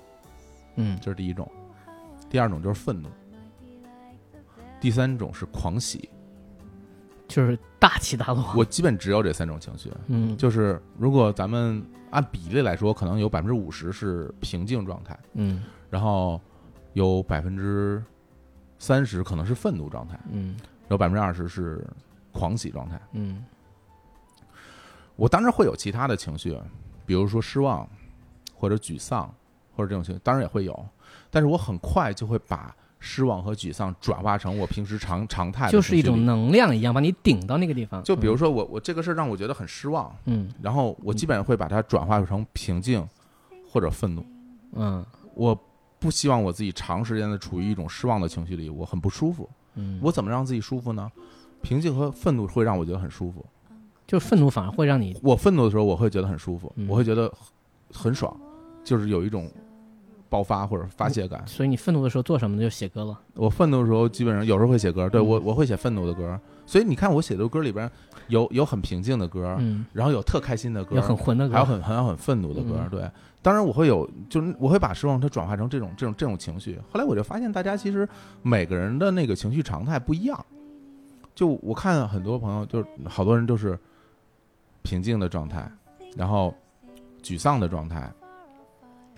[0.77, 0.97] 嗯。
[1.01, 1.45] 这是第一种；
[2.29, 3.09] 第二种就是愤怒；
[4.79, 6.09] 第三种是狂喜。
[7.27, 8.53] 就是大起大落。
[8.55, 9.91] 我基本只有这三种情绪。
[10.07, 10.35] 嗯。
[10.37, 15.61] 就是如果咱们按比例来说，可能有百分之五十是平静状态，嗯。
[15.89, 16.39] 然后
[16.93, 18.01] 有百分之
[18.79, 20.55] 三十可能是愤怒状态，嗯。
[20.89, 21.85] 有百分之二十是
[22.31, 22.99] 狂喜状态。
[23.11, 23.43] 嗯。
[25.17, 26.57] 我当然会有其他的情绪，
[27.05, 27.89] 比如说失望，
[28.55, 29.33] 或者沮丧，
[29.77, 30.85] 或者这种情绪，当然也会有。
[31.29, 38.01] 但是我很快就会把失望和沮丧转化成我平时常常态的就是一种能量一样，把你顶到那个地方。
[38.03, 43.07] 就比如说我我这个事儿让我觉得很失望，嗯然后我基本上会把它转化成平静
[43.71, 44.25] 或者愤怒。
[44.73, 45.05] 嗯
[45.35, 45.57] 我
[45.99, 49.47] 不希望我自己长时间的处于一种失望的情绪里，我很不舒服。
[49.75, 51.11] 嗯，我怎么让自己舒服呢？
[51.61, 53.45] 平静和愤怒会让我觉得很舒服。
[54.07, 57.31] 就愤怒反而会让你我愤怒的时候，我会觉得很舒服，嗯我会觉得
[57.91, 58.35] 很爽，
[58.83, 59.51] 就是有一种
[60.29, 61.41] 爆发或者发泄感。
[61.45, 62.61] 所以你愤怒的时候做什么呢？
[62.61, 63.19] 就写歌了。
[63.35, 66.39] 我愤怒的时候，基本上有时候会写歌，对嗯我我会写愤怒的歌。
[66.65, 67.89] 所以你看，我写的歌里边
[68.27, 73.09] 有有很平静的歌，嗯，然后有特开心的歌，有很混的歌，还有很很有很愤怒的歌，嗯对。
[73.41, 76.77] 当然我会有，就是我会把失望它转化成这种这种这种情绪。
[76.91, 78.07] 后来我就发现，大家其实
[78.41, 80.45] 每个人的那个情绪常态不一样。
[81.33, 83.79] 就我看很多朋友，就是好多人都是
[84.81, 85.71] 平静的状态，
[86.17, 86.53] 然后
[87.23, 88.11] 沮丧的状态。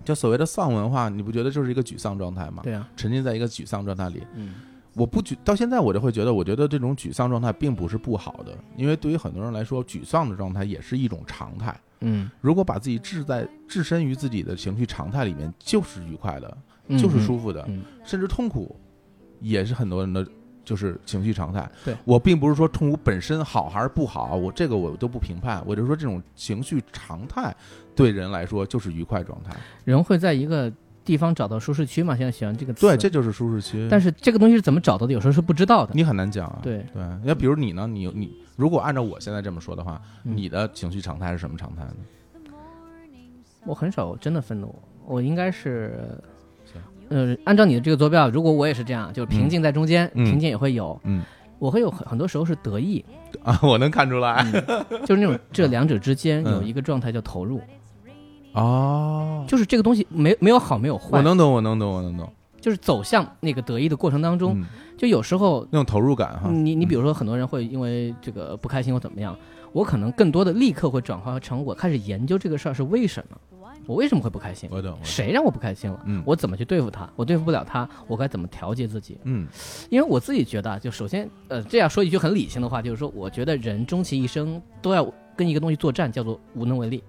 [0.03, 2.61] 就所谓的丧文化，你不觉得就是一个沮丧状态吗？
[2.63, 4.55] 对啊，沉浸在一个沮丧状态里，嗯
[4.95, 11.79] 我不觉到现在我就会觉得，我觉得这种沮丧状态并不是不好的，因为对于很多人来说，沮丧的状态也是一种常态。
[12.01, 18.75] 嗯，如果把自己置在置身于自己的情绪常态里面，就是愉快的，嗯就是舒服的，嗯甚至痛苦，
[19.39, 20.25] 也是很多人的
[20.65, 21.69] 就是情绪常态。
[21.85, 27.55] 对我并不是说痛苦本身好还是不好，我这个我都不评判，我就说这种情绪常态
[27.99, 29.55] 对人来说就是愉快状态。
[29.85, 30.71] 人会在一个
[31.05, 32.15] 地方找到舒适区嘛？
[32.15, 32.81] 现在喜欢这个词。
[32.81, 33.87] 对，这就是舒适区。
[33.89, 35.13] 但是这个东西是怎么找到的？
[35.13, 35.91] 有时候是不知道的。
[35.93, 36.59] 你很难讲啊。
[36.63, 37.87] 对对，那比如你呢？
[37.87, 41.93] 你你如果按照我现在这么说的话，嗯你的情绪常态是什么常态呢？
[43.65, 44.73] 我很少真的愤怒，
[45.05, 46.17] 我应该是
[46.71, 51.21] 行，呃，按照你的这个坐标，如果我也是这样，就是平静在中间，嗯平静也会有，嗯
[51.59, 53.03] 我会有很很多时候是得意，
[53.43, 54.49] 啊，我能看出来。
[55.05, 57.59] 就是那种这两者之间 嗯有一个状态叫投入，
[58.59, 62.29] 哦，就是这个东西没没有好没有坏，我能懂，我能懂，我能懂。
[62.61, 64.65] 就是走向那个得意的过程当中，嗯
[64.97, 66.49] 就有时候那种投入感哈。
[66.51, 69.33] 你你比如说很多人会因为这个不开心或怎么样，
[69.71, 73.37] 我可能更多的立刻会转化成我开始研究这个事儿是为什么，
[73.85, 75.05] 我为什么会不开心，我懂，我懂。
[75.05, 79.17] 谁让我不开心了，嗯我怎么去对付他，我对付不了他，我该怎么调节自己？
[79.23, 79.47] 嗯
[79.89, 87.01] 因为我自己觉得啊，就首先呃这样说一句很理性的话，就是说我觉得人终其一生都要跟一个东西作战，叫做无能为力。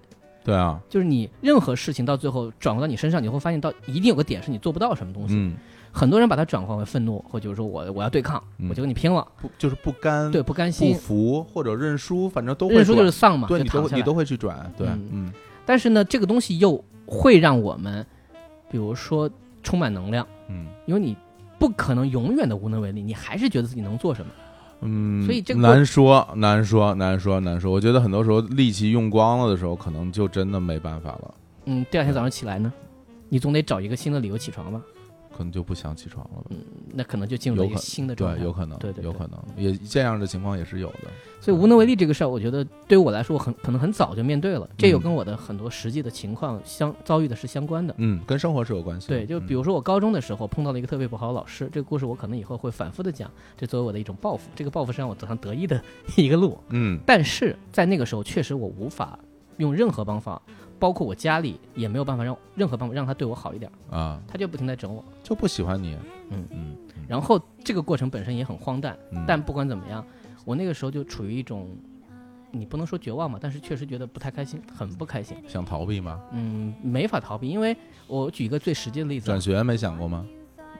[0.42, 5.34] 对啊，就是你任何事情到最后转换到你身上，你会发现到一定有个点是你做不到什么东西。
[5.36, 5.54] 嗯，
[5.92, 8.68] 很多人把它转化为愤怒，或者就是说我我要对抗，嗯。
[8.68, 10.88] 我就跟你拼了，不就是不甘、对，不甘心。
[10.88, 13.98] 不心，服或者认输，反正都会认输就转是丧嘛，对你都就躺下来。
[13.98, 15.08] 你都会去转，对，嗯。
[15.12, 15.32] 嗯。
[15.66, 18.04] 但是呢，这个东西又会让我们，
[18.70, 19.30] 比如说
[19.62, 20.66] 充满能量，嗯。
[20.86, 21.14] 因为你
[21.58, 24.32] 不可能永远的无能为力，你还是觉得自己能做什么。
[24.82, 27.70] 嗯，所以这个难说难说难说难说。
[27.70, 31.34] 我觉得很多时候力气用光了的时候，可能就真的没办法了，
[31.66, 32.72] 嗯，第二天早上起来呢，
[33.28, 34.80] 你总得找一个新的理由起床吧，
[35.40, 36.50] 可能就不想起床了吧。
[36.92, 38.38] 那可能就进入了一个新的状态。
[38.38, 41.10] 对，有可能，对对对有可能，也这样的情况也是有的。
[41.40, 47.94] 所以无能为力这个事儿，我觉得对于我来说，我很可能很早就面对了，这有嗯跟我的很多实际的情况相遭遇的是相关的。
[47.96, 49.08] 嗯，跟生活是有关系。
[49.08, 55.82] 对，就比嗯如说我高中的时候碰到了一个特别不好的老师，这个故事我可能以后会反复的讲，这作为我的一种报复，这个报复是让我走上得意的
[56.16, 56.58] 一个路。
[56.68, 59.18] 嗯但是在那个时候，确实我无法
[59.56, 60.40] 用任何方法，
[60.80, 65.04] 包括我家里也没有办法让任何办法让他对我好一点，啊，他就不停在整我。
[65.22, 65.96] 就不喜欢你。
[66.30, 66.76] 嗯嗯
[67.06, 70.04] 然后这个过程本身也很荒诞，嗯，但不管怎么样，
[70.44, 71.68] 我那个时候就处于一种，
[72.50, 75.36] 你不能说绝望嘛，但是确实觉得不太开心，很不开心。
[75.46, 76.20] 想逃避吗？
[76.32, 77.76] 嗯，没法逃避，因为
[78.06, 80.26] 我举一个最实际的例子啊，转学没想过吗？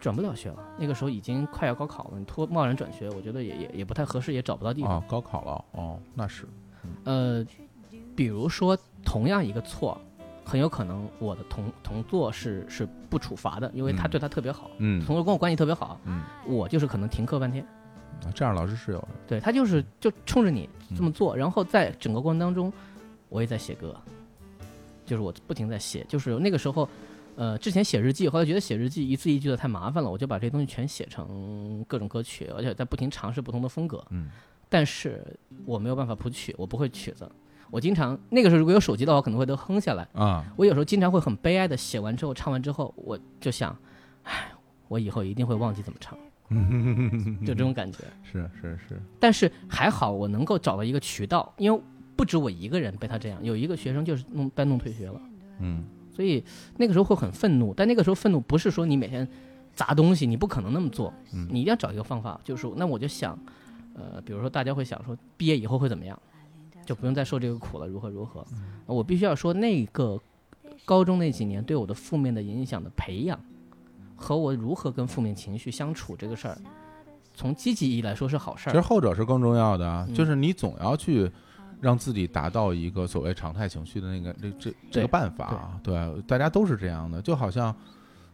[0.01, 4.92] 转不了学了，那个时候已经快要高考了，你突贸然转学，我觉得也也也不太合适，也找不到地方。
[4.98, 6.48] 哦，高考了哦，那是
[7.05, 7.44] 呃，
[8.16, 10.01] 比如说同样一个错，
[10.44, 14.11] 很有可能我的同同座是是不处罚的，因为他嗯。
[14.11, 15.05] 对他特别好，嗯。
[15.05, 17.64] 同桌跟我关系特别好，嗯，我就是可能停课半天。
[17.64, 19.09] 啊这样老师是有的。
[19.26, 21.12] 对他就是就冲着你这么嗯。
[21.12, 22.72] 做，然后在整个过程当中，
[23.28, 23.98] 我也在写歌，
[25.07, 26.88] 就是我不停在写，就是那个时候，
[27.36, 34.05] 呃，之前写日记，后来觉得写日记一字一句的太麻烦了，我就把这些东西全写成各种歌曲，而且在不停尝试不同的风格。
[34.11, 34.30] 嗯。
[34.68, 35.24] 但是
[35.64, 37.28] 我没有办法谱曲，我不会曲子，
[37.71, 40.07] 我经常那个时候如果有手机的话，我可能会都哼下来。
[40.12, 43.77] 啊，我有时候经常会很悲哀的写完之后，唱完之后，我就想，
[44.25, 44.51] 唉，
[44.89, 46.18] 我以后一定会忘记怎么唱，
[47.47, 47.99] 就这种感觉。
[48.23, 51.81] 是是是，但是还好，我能够找到一个渠道，因为
[52.16, 55.21] 不止我一个人被他这样，有一个学生就是弄搬弄退学了，
[55.61, 56.45] 嗯所以
[56.77, 57.73] 那个时候会很愤怒。
[57.73, 59.27] 但那个时候愤怒不是说你每天
[59.73, 63.39] 砸东西，你不可能那么做，嗯你一定要找一个方法，就是那我就想，
[63.95, 66.21] 呃，比如说大家会想说毕业以后会怎么样，
[66.85, 68.45] 就不用再受这个苦了，如何如何。
[68.87, 70.18] 我必须要说那个
[70.85, 73.39] 高中那几年对我的负面的影响的培养，
[74.16, 76.59] 和我如何跟负面情绪相处这个事儿，
[77.35, 78.72] 从积极意义来说是好事儿。
[78.72, 81.31] 其实后者是更重要的啊，嗯就是你总要去
[81.81, 85.95] 让自己达到一个所谓常态情绪的那个这这这个办法啊，对，
[86.26, 87.74] 大家都是这样的，就好像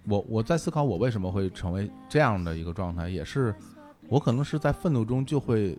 [0.04, 3.54] 我我在思考我为什么会成为这样的一个状态，也是
[4.08, 5.76] 我可能是在愤怒中就会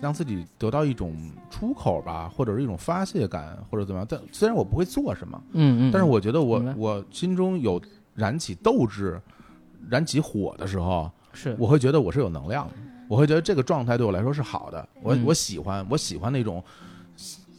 [0.00, 1.14] 让自己得到一种
[1.50, 4.06] 出口吧，或者是一种发泄感，或者怎么样。
[4.08, 7.80] 但虽然我不会做什么，嗯嗯，但是我觉得我我心中有
[8.14, 9.20] 燃起斗志、
[9.88, 12.74] 燃起火的时候，是我会觉得我是有能量的，
[13.08, 14.88] 我会觉得这个状态对我来说是好的。
[15.02, 16.62] 我、嗯我喜欢，我喜欢那种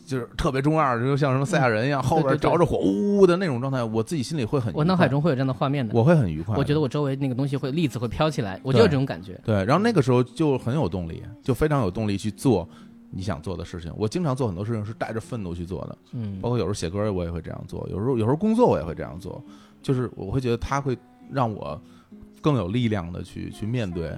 [0.10, 5.94] 就是特别中二，就像什么赛亚人一样，后边着着火呜呜的那种状态，我自己心里会很我脑海中会有这样的画面的。
[5.94, 6.58] 我会很愉快。
[6.58, 9.40] 我觉得我周围那个东西会粒子会飘起来，我就有这种感觉。
[9.46, 12.68] 对，然后那个时候就很有动力，就非常有动力去做
[13.12, 13.94] 你想做的事情。
[13.96, 19.40] 我经常做很多事情是带着愤怒去做的，嗯包括有时候写歌我也会这样做，有时候有时候工作我也会这样做，
[19.84, 20.98] 就是我会觉得它会
[21.32, 21.80] 让我
[22.42, 24.12] 更有力量的去去面对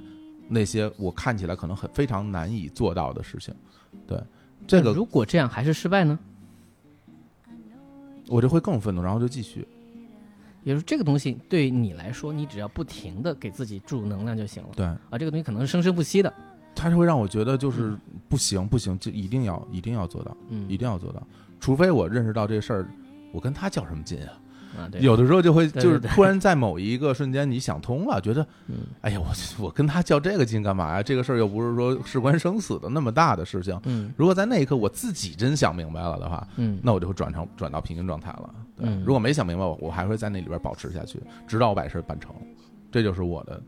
[0.47, 3.53] 那些我看起来可能很非常难以做到的事情。
[4.07, 4.17] 对，
[4.68, 6.18] 这个如果这样还是失败呢？
[8.28, 9.68] 我就会更愤怒，然后就继续。
[10.64, 14.70] 也就是这个东西对你来说，你只要不停的给自己注入能量就行了。
[14.76, 16.34] 对，啊，这个东西可能是生生不息的。
[16.74, 17.97] 它是会让我觉得就是
[18.30, 21.22] 不行不行，就一定要一定要做到，嗯一定要做到，
[21.59, 22.88] 除非我认识到这事儿，
[23.34, 24.39] 我跟他较什么劲啊？
[24.82, 29.27] 啊，对，有的时候就会就是突然在某一个瞬间你想通了，觉得 嗯哎呀，我
[29.65, 31.03] 我跟他较这个劲干嘛呀？
[31.03, 33.79] 这个事儿又不是说事关生死的那么大的事情。
[33.86, 38.49] 嗯如果在那一刻我自己真想明白了的话，嗯，那我就会转成转到平行状态了。
[38.77, 42.34] 对，嗯如果没想明白，我我还会在那里边保持下去，直到我把事儿办成。
[42.91, 43.61] 这就是我的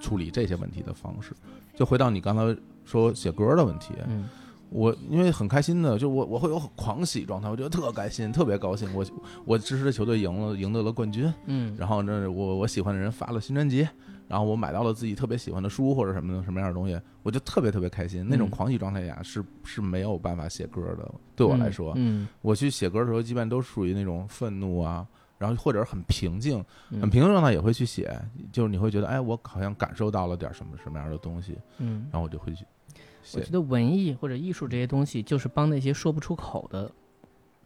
[0.00, 1.32] 处理这些问题的方式。
[1.74, 4.28] 就回到你刚才说写歌的问题，嗯
[4.70, 8.88] 我因为很开心的，就我我会有狂喜状态，我觉得特开心，特别高兴。
[8.94, 9.04] 我
[9.44, 11.76] 我支持的球队赢了，赢得了冠军，嗯。
[11.76, 13.86] 然后呢，我我喜欢的人发了新专辑，
[14.28, 18.24] 然后我买到了自己特别喜欢的书或者什么的什么样的东西，我就特别特别开心。
[18.28, 25.04] 那种嗯狂喜状态下是是没有办法写歌的，对我来说，嗯我去写歌的时候，基本都属于那种愤怒啊，
[25.36, 27.00] 然后或者是很平静，嗯。
[27.00, 28.16] 很平静状态也会去写，
[28.52, 32.66] 就是你会觉得，哎，我好像感受到了点什么什么样的东西，嗯，然后我就会去写
[33.34, 33.50] 我觉。
[33.50, 36.90] 得文艺或者艺术这些东西，就是帮那些说不出口的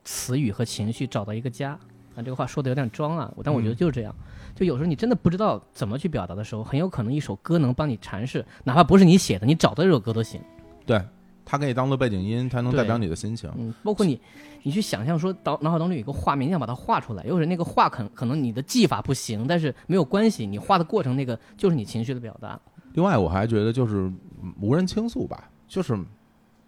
[0.05, 1.79] 词语和情绪找到一个家。
[2.17, 4.15] 啊，这个话说的有点装啊，但我觉得嗯就是这样。
[4.55, 10.41] 就有时候你真的不知道怎么去表达的时候，很有可能一首歌能帮你阐释，哪怕不是你写的，你找到这首歌都行。
[10.87, 11.03] 对，
[11.45, 13.51] 它可以当做背景音，它能代表你的心情。
[13.57, 14.21] 嗯，包括你，
[14.63, 22.61] 你去想象说脑脑海当中有一个画面，你想把它画出来，有时那个画可可能你的技法不行，但是没有关系，你画的过程那个就是你情绪的表达。
[22.95, 24.11] 另外，我还觉得就是
[24.43, 25.99] 嗯无人倾诉吧，就是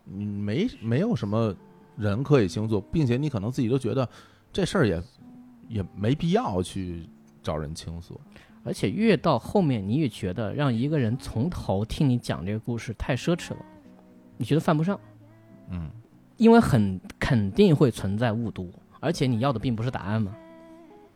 [0.04, 1.54] 你没没有什么
[1.96, 4.08] 人可以倾诉，并且你可能自己都觉得
[4.52, 5.02] 这事儿也
[5.68, 7.08] 也没必要去
[7.42, 8.20] 找人倾诉。
[8.64, 13.64] 而且越到后面，你越觉得让一个人从头听你讲这个故事太奢侈了，
[14.36, 14.98] 你觉得犯不上，
[15.70, 15.88] 嗯，
[16.36, 20.34] 因为很肯定会存在误读，而且你要的并不是答案嘛。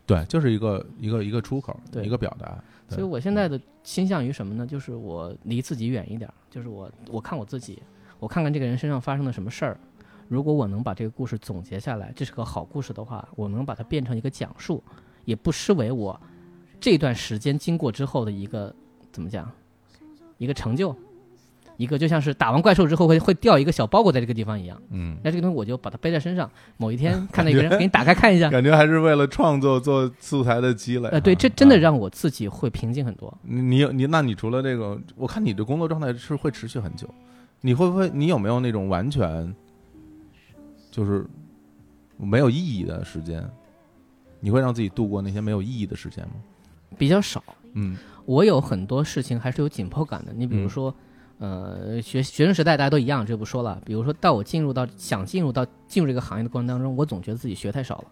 [0.06, 2.62] 对，就是一个一个一个出口，对一个表达。
[2.90, 4.66] 所以我现在的倾向于什么呢？
[4.66, 7.82] 就是我离自己远一点儿，就是我我看我自己，
[8.18, 9.80] 我看看这个人身上发生了什么事儿。
[10.28, 14.82] 如果我能把这个故事总结下来，这是个好故事的话，我能把它变成一个讲述，
[15.24, 16.20] 也不失为我
[16.78, 18.74] 这段时间经过之后的一个
[19.12, 19.50] 怎么讲，
[20.38, 20.94] 一个成就，
[21.80, 24.80] 一个就像是打完怪兽之后会会掉一个小包裹在这个地方一样。
[24.90, 31.12] 嗯，那这个东西我就把它背在身上， 某一天看到一个人，给你打开看一下，感觉还是为了创作做素材的积累啊。
[31.12, 33.32] 呃，对，这真的啊让我自己会平静很多。
[33.42, 37.08] 你你你，那你除了这个，我看你的工作状态是会持续很久，
[37.62, 38.10] 你会不会？
[38.12, 39.54] 你有没有那种完全
[40.90, 41.24] 就是
[42.18, 43.42] 没有意义的时间？
[44.40, 46.34] 你会让自己度过那些没有意义的时间吗？
[46.98, 47.42] 比较少。
[47.72, 50.32] 嗯我有很多事情还是有紧迫感的。
[50.34, 50.94] 你比如嗯说，
[51.40, 53.80] 呃，学学生时代大家都一样，这不说了。
[53.84, 58.04] 比如说到我进入到想进入到进入这个行业的过程当中，我总觉得自己学太少了。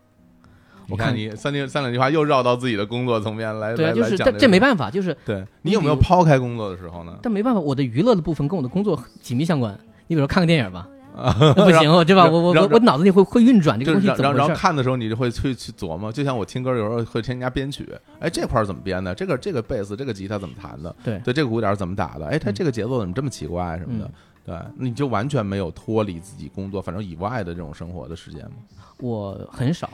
[0.88, 7.18] 我看你三句三两句话又绕到自己的工作层面来，对就是这这没办法，就是对你你有没有抛开工作的时候呢？
[7.22, 9.78] 但没办法，我的娱乐的部分跟我的工作紧密相关。
[10.06, 10.97] 你比如说看个电影吧，那
[11.54, 12.24] 不行，对吧？
[12.28, 14.54] 我我我我脑子里会会运转这个东西怎么然后。
[14.54, 17.88] 看的时候，你就会去去琢磨，就像我听歌有时候会添加编曲，
[18.20, 19.14] 哎，这块儿怎么编的？
[19.14, 20.94] 这个这个贝斯，这个吉他怎么弹的？
[21.04, 22.26] 对对，这个鼓点儿怎么打的？
[22.26, 24.10] 哎，它嗯这个节奏怎么这么奇怪什么的？
[24.44, 28.56] 对，你就完全没有脱离自己工作反正以外的这种生活的时间吗？
[29.00, 29.90] 我很少，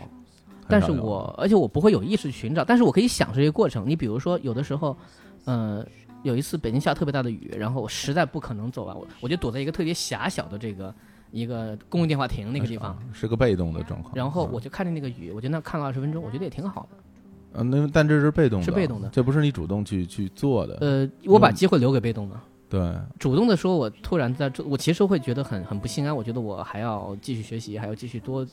[0.69, 3.89] 但是我而且我不会有意识去寻找，但是我可以享受这个过程。
[3.89, 4.97] 你比如说，有的时候，
[5.45, 5.85] 呃，
[6.23, 10.95] 有一次北京下特别大的雨，然后我实在不可能走完，我我就躲在一个特别狭小的这个
[11.35, 14.15] 一个公用电话亭那个地方，是个被动的状况。
[14.15, 16.97] 然后我就看着那个雨，我就那看了二十分钟，我觉得也挺好的。
[17.55, 20.79] 嗯，那但这是被动的，是被动的这不是你主动去去做的。
[20.81, 28.47] 呃，我把机会留给被动的，对，主动的说，我突然在做，我其实会觉得很很不心安，我觉得我还要继续学习，还要继续多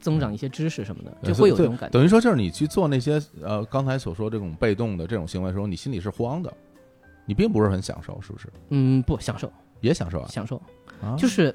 [0.00, 1.92] 增长一些知识什么的，就会有这种感觉。
[1.92, 6.52] 等于说，就是你去做那些呃刚才所说这种被动的这种行为的时候，你心里是慌的，
[7.24, 8.48] 你并不是很享受，是不是？
[8.70, 10.28] 嗯，不享受，也享受啊？
[10.28, 10.60] 享受。
[11.02, 11.54] 啊，就是，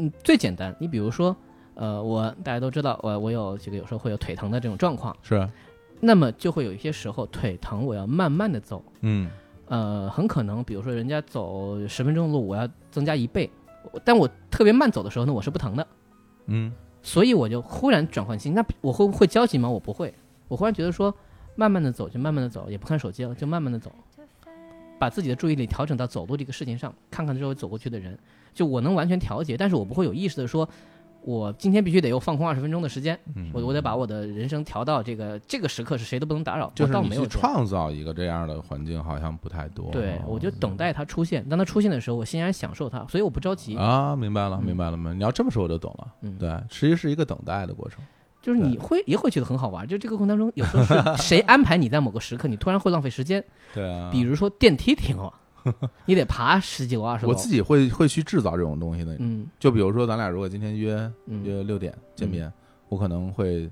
[0.00, 0.74] 嗯，最简单。
[0.80, 1.36] 你比如说，
[1.74, 5.46] 呃，我大家都知道，我我有这个有时候会有腿疼的这种状况，是，
[6.00, 9.30] 那么就会有一些时候腿疼，我要慢慢的走，嗯
[9.66, 13.48] 呃，很可能比如说人家走十分钟的路，我要增加一倍，
[14.04, 15.86] 但我特别慢走的时候呢，我是不疼的，
[16.46, 16.72] 嗯
[17.02, 19.68] 所以我就忽然转换心，那我会不会焦急吗？
[19.68, 20.12] 我不会，
[20.48, 21.14] 我忽然觉得说，
[21.56, 23.90] 慢慢的走就慢慢的走，也不看手机了，就慢慢的走，
[24.98, 28.18] 把自己的注意力调整到走路这个事情上，看看周围走过去的人，
[28.54, 30.68] 就我能完全调节，但是我不会有意识的说，
[31.22, 39.90] 我今天必须得又放空二十分钟的时间，嗯，我我得把我的人生调到这个这个时刻是谁都不能打扰，我就是你去倒没有创造一个这样的环境，好像不太多。
[39.90, 43.76] 对，我就等待它出现，当它出现的时候，我欣然享受它，所以我不着急。
[43.76, 45.12] 啊，明白了，嗯明白了吗？
[45.12, 46.08] 你要这么说我就懂了。
[46.22, 48.02] 嗯对，实际是一个等待的过程。
[48.42, 49.86] 就是你会也会觉得很好玩。
[49.86, 53.44] 就这个过程当中，有时候是 谁安排你在某个时刻，你突然会浪费时间。
[53.74, 55.30] 对啊，比如说电梯停了，
[56.06, 57.30] 你得爬十几楼、二十楼。
[57.30, 59.16] 我自己会会去制造这种东西的。
[59.18, 62.52] 嗯就比如说，咱俩如果今天约嗯约六点见面，
[62.88, 63.70] 我可能会，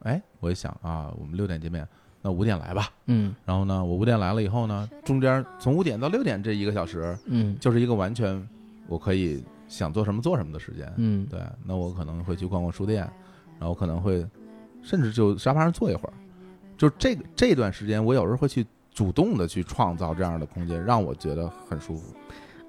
[0.00, 1.86] 哎，我一想啊，我们六点见面，
[2.22, 2.90] 那五点来吧。
[3.06, 8.46] 嗯然后呢，我五点来了以后呢，中间从五点到六点这一个小时，嗯就是一个完全
[8.86, 10.92] 我可以想做什么做什么的时间。
[10.96, 13.10] 嗯对，那我可能会去逛逛书店，
[13.58, 14.26] 然后可能会
[14.82, 16.12] 甚至就沙发上坐一会儿。
[16.76, 18.64] 就这个这段时间，我有时候会去
[18.98, 22.12] 主动的去创造这样的空间，让我觉得很舒服。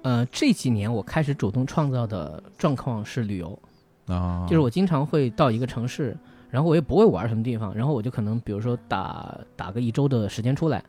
[0.02, 3.58] 呃，这几年我开始主动创造的状况是旅游，
[4.06, 4.46] 啊。
[4.48, 6.16] 就是我经常会到一个城市，
[6.48, 10.80] 然后我也不会玩什么地方，然后我就可能比如说打打个一周的时间出来，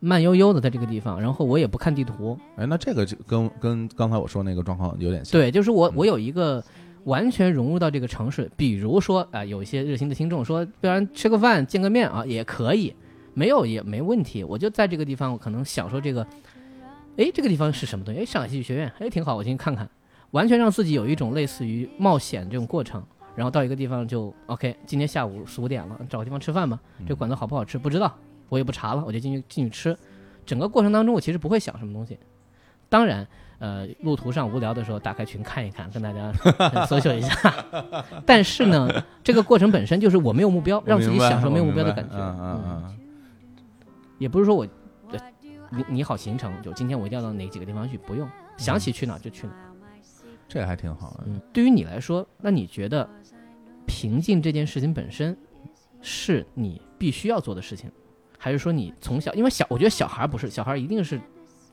[0.00, 5.32] 慢悠悠的在这个地方，然后我也不看地图，哎，那这个就跟跟刚才我说那个状况有点像。
[5.38, 5.92] 对，就是我嗯。
[5.96, 6.64] 我有一个
[7.04, 12.94] 完全融入到这个城市，比如说啊、有一些热心的听众说，不然吃个饭见个面啊也可以，
[13.34, 16.26] 没有也没问题，我就在这个地方，我可能享受这个，
[17.16, 18.20] 哎，这个地方是什么东西？
[18.20, 19.88] 哎，上海戏剧学院，哎，挺好，我进去看看，
[20.32, 23.02] 完全让自己有一种类似于冒险这种过程。
[23.34, 26.78] 然后到一个地方就 OK，今天下午四五点了，找个地方吃饭吧。
[27.08, 28.14] 这馆子好不好吃不知道，
[28.50, 29.96] 我也不查了，我就进去进去吃。
[30.44, 32.18] 整个过程当中，我其实不会想什么东西。
[32.90, 33.26] 当然，
[33.58, 37.64] 呃，路途上无聊的时候，打开群看一看，跟大家 呃 social 一下。
[38.26, 42.16] 但是呢，这个过程本身就是我没有目标，让自己享受没有目标的感觉。
[42.16, 42.98] 嗯嗯嗯。
[44.22, 44.64] 也不是说我，
[45.10, 45.18] 呃
[45.70, 49.72] 你你好行程，就今天我一定要到哪几个地方去，不用，想起去哪儿就去哪儿。
[50.46, 51.24] 这还挺好的。
[51.26, 53.08] 嗯，对于你来说，那你觉得
[53.84, 55.36] 平静这件事情本身
[56.00, 57.90] 是你必须要做的事情，
[58.38, 61.20] 还是说你从小，因为小，我觉得小孩不是，小孩一定是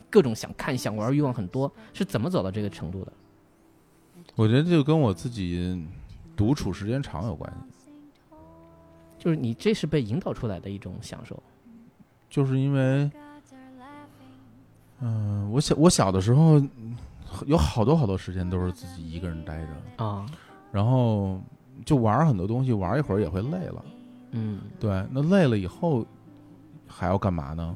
[0.10, 3.14] 各种想看、想玩欲望很多，是怎么走到这个程度的？
[4.36, 5.86] 我觉得就跟我自己
[6.36, 7.92] 独处时间长有关系，
[9.20, 11.42] 就是你这是被引导出来的一种享受。
[12.30, 13.10] 就是因为，
[15.00, 16.96] 嗯、我小我小的时候嗯
[17.46, 20.26] 有好多好多时间都是自己一个人待着，啊，
[20.72, 21.42] 然后
[21.86, 23.86] 就玩很多东西，玩一会儿也会累了。
[24.32, 26.06] 嗯对，那累了以后
[26.88, 27.76] 还要干嘛呢？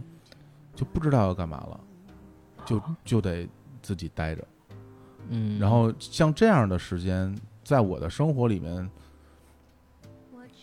[0.76, 1.80] 就不知道要干嘛了，
[2.66, 3.48] 就就得
[3.82, 4.48] 自己待着。
[5.30, 8.90] 嗯，然后像这样的时间，在我的生活里面，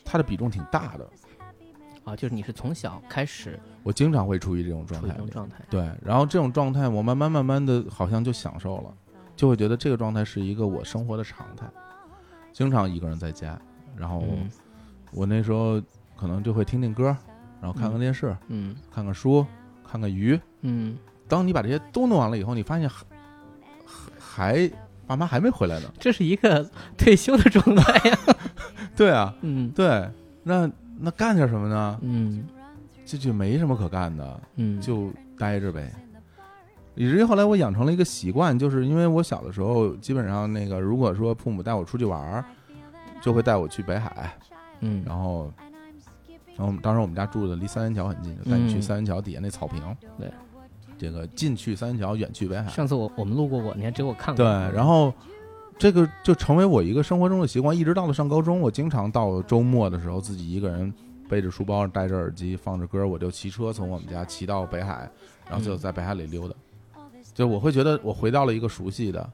[0.04, 1.08] 它的比重挺大的。
[2.04, 8.94] 啊，就是你是从小开始我经常会处于这种状态状态，对，然后这种状态，我慢慢慢慢的，好像就享受了，
[9.34, 11.66] 就会觉得这个状态是一个我生活的常态。
[12.52, 13.58] 经常一个人在家，
[13.96, 14.50] 然后嗯
[15.12, 15.80] 我那时候
[16.16, 17.16] 可能就会听听歌，
[17.60, 19.46] 然后看看电视，嗯看看书，
[19.88, 20.38] 看看鱼。
[20.62, 20.96] 嗯，
[21.28, 23.06] 当你把这些都弄完了以后，你发现还
[24.18, 24.70] 还
[25.06, 25.90] 爸妈还没回来呢。
[25.98, 26.68] 这是一个
[26.98, 28.18] 退休的状态呀。
[28.94, 30.10] 对啊，嗯对，
[30.42, 31.98] 那那干点什么呢？
[32.02, 32.46] 嗯
[33.10, 35.92] 这就没什么可干的，嗯，就待着呗。
[36.94, 42.44] 以至于后来我养成了一个习惯，就是因为我小的时候，基本上那个如果说父母带我出去玩儿，
[43.20, 44.32] 就会带我去北海，
[44.78, 45.52] 嗯然后，
[46.56, 49.82] 然后当时我们家住的离三元桥很近，就带你去嗯三元桥底下那草坪。
[50.16, 50.30] 对，
[50.96, 52.68] 这个近去三元桥，远去北海。
[52.68, 54.44] 上次我我们路过过，你还给我看过。
[54.44, 55.12] 对，然后
[55.76, 60.92] 这个就成为我一个生活中的习惯，一直到了上高中，我经常到周末的时候自己一个人
[61.30, 65.08] 背着书包，戴着耳机，放着歌，我就骑车从我们家骑到北海，
[65.48, 66.54] 然后就嗯在北海里溜达。
[67.32, 69.32] 就我会觉得我回到了一个熟悉的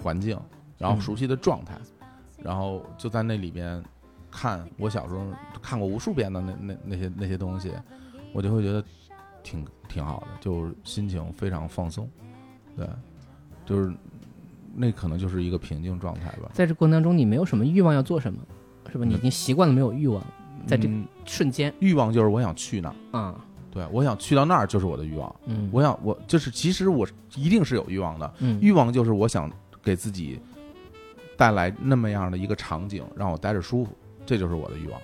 [0.00, 0.38] 环境，
[0.78, 1.76] 然后嗯熟悉的状态，
[2.40, 3.82] 然后就在那里边
[4.30, 5.26] 看我小时候
[5.60, 7.72] 看过无数遍的那那那些那些东西，
[8.32, 8.82] 我就会觉得
[9.42, 12.08] 挺挺好的，就是心情非常放松，
[12.76, 12.88] 对，
[13.66, 13.92] 就是
[14.72, 16.48] 那可能就是一个平静状态吧。
[16.52, 18.40] 在这过程当中，你没有什么欲望要做什么，
[18.92, 19.04] 是吧？
[19.04, 20.24] 你已经习惯了没有欲望，
[20.66, 21.04] 在这嗯。
[21.24, 21.72] 瞬间。
[21.78, 25.34] 欲望就是我想去那儿，啊，对我想去到那儿就是我的欲望。
[25.46, 27.06] 嗯，我想我就是其实我
[27.36, 28.58] 一定是有欲望的，嗯。
[28.60, 29.50] 欲望就是我想
[29.82, 30.40] 给自己
[31.36, 33.92] 带来那么样的一个场景，让我待着舒服，
[34.26, 35.00] 这就是我的欲望。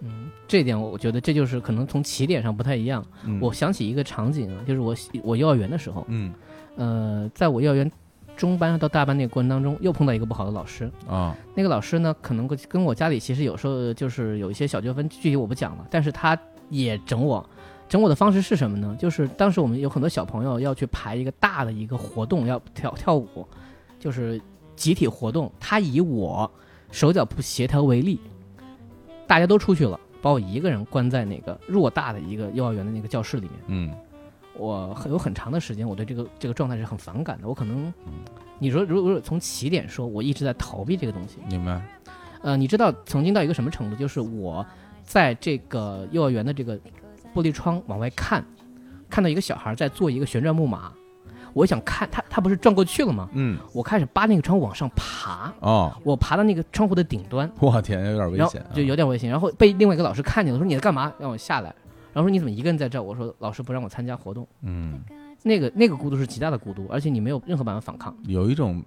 [0.00, 3.04] 嗯，这点我我觉得这就是可能从起点上不太一样。
[3.24, 3.38] 嗯。
[3.40, 6.32] 我想起一个场景啊，就是我我幼儿园的时候，嗯。
[6.76, 7.90] 呃，在我幼儿园
[8.38, 10.88] 中班到大班那个过程当中，又碰到一个不好的老师。
[11.08, 15.84] 啊那个老师呢，可能跟跟我家里其实有时候就是有一些小纠纷，具体我不讲了。
[15.90, 16.38] 但是他
[16.70, 17.44] 也整我，
[17.88, 18.96] 整我的方式是什么呢？
[18.96, 23.44] 就是当时我们有很多小朋友要去排一个大的一个活动，要跳跳舞，
[23.98, 24.40] 就是
[24.76, 25.50] 集体活动。
[25.58, 26.48] 他以我
[26.92, 28.20] 手脚不协调为例，
[29.26, 33.52] 大家都出去了，把我一个人关在那个偌大的一个幼儿园的那个教室里面。
[33.66, 33.92] 嗯
[34.58, 37.48] 我很有很长的时间，我对这个这个状态是很反感的。
[37.48, 38.12] 我可能嗯，
[38.58, 41.38] 你说如果从起点说，我一直在逃避这个东西。
[41.48, 41.80] 明白。
[42.42, 43.96] 呃，你知道曾经到一个什么程度？
[43.96, 44.64] 就是我
[45.02, 46.76] 在这个幼儿园的这个
[47.34, 48.44] 玻璃窗往外看，
[49.08, 50.92] 看到一个小孩在做一个旋转木马，
[51.52, 53.28] 我想看他，他不是转过去了吗？
[53.32, 61.12] 嗯，我开始扒那个窗户往上爬，哦，我爬到那个窗户的顶端，我天，有点危险啊，就有点危险，然后被另外一个老师看见了，说你在干嘛？
[61.18, 61.87] 让我下来，然
[62.22, 63.02] 后说你怎么一个人在这儿？
[63.02, 65.00] 我说老师不让我参加活动，嗯，
[65.42, 68.82] 那个那个孤独是极大的孤独，而且你没有任何办法反抗，有一种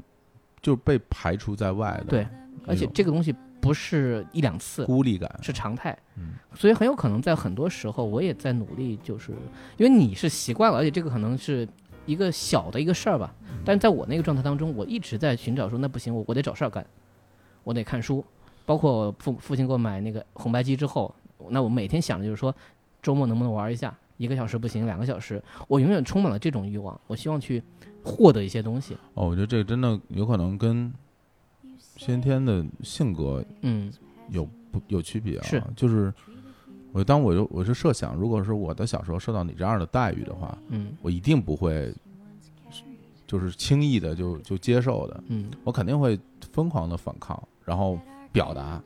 [0.62, 2.28] 就被排除在外的，对
[2.68, 6.34] 而且这个东西不是一两次，孤立感，是常态，嗯。
[6.56, 9.32] 所以很有可能在很多时候我也在努力，就是
[9.78, 11.68] 因为你是习惯了，而且这个可能是
[12.06, 13.62] 一个小的一个事儿吧，嗯。
[13.64, 16.86] 但是在我那个状态当中，我一直在寻找说那不行，我我得找事儿干，
[17.64, 18.24] 我得看书，
[18.66, 21.14] 包括父父亲给我买那个红白机之后，
[21.50, 22.54] 那我每天想的就是说
[23.02, 27.62] 周末能不能玩一下，一个小时不行，两个小时，我永远充满了这种欲望，我希望去
[28.04, 30.92] 获得一些东西，哦，我觉得这个真的有可能跟
[31.98, 33.92] 先天的性格嗯。
[34.30, 35.44] 有不有区别啊？
[35.44, 36.14] 是，就是
[36.94, 40.96] 我当我就我就设想，如果是我的小时候受到你这样的待遇的话，嗯。
[41.02, 41.94] 我一定不会
[43.28, 45.52] 就是轻易的就就接受的，嗯。
[45.66, 46.18] 我肯定会
[46.54, 48.00] 疯狂的反抗，然后
[48.32, 48.82] 表达，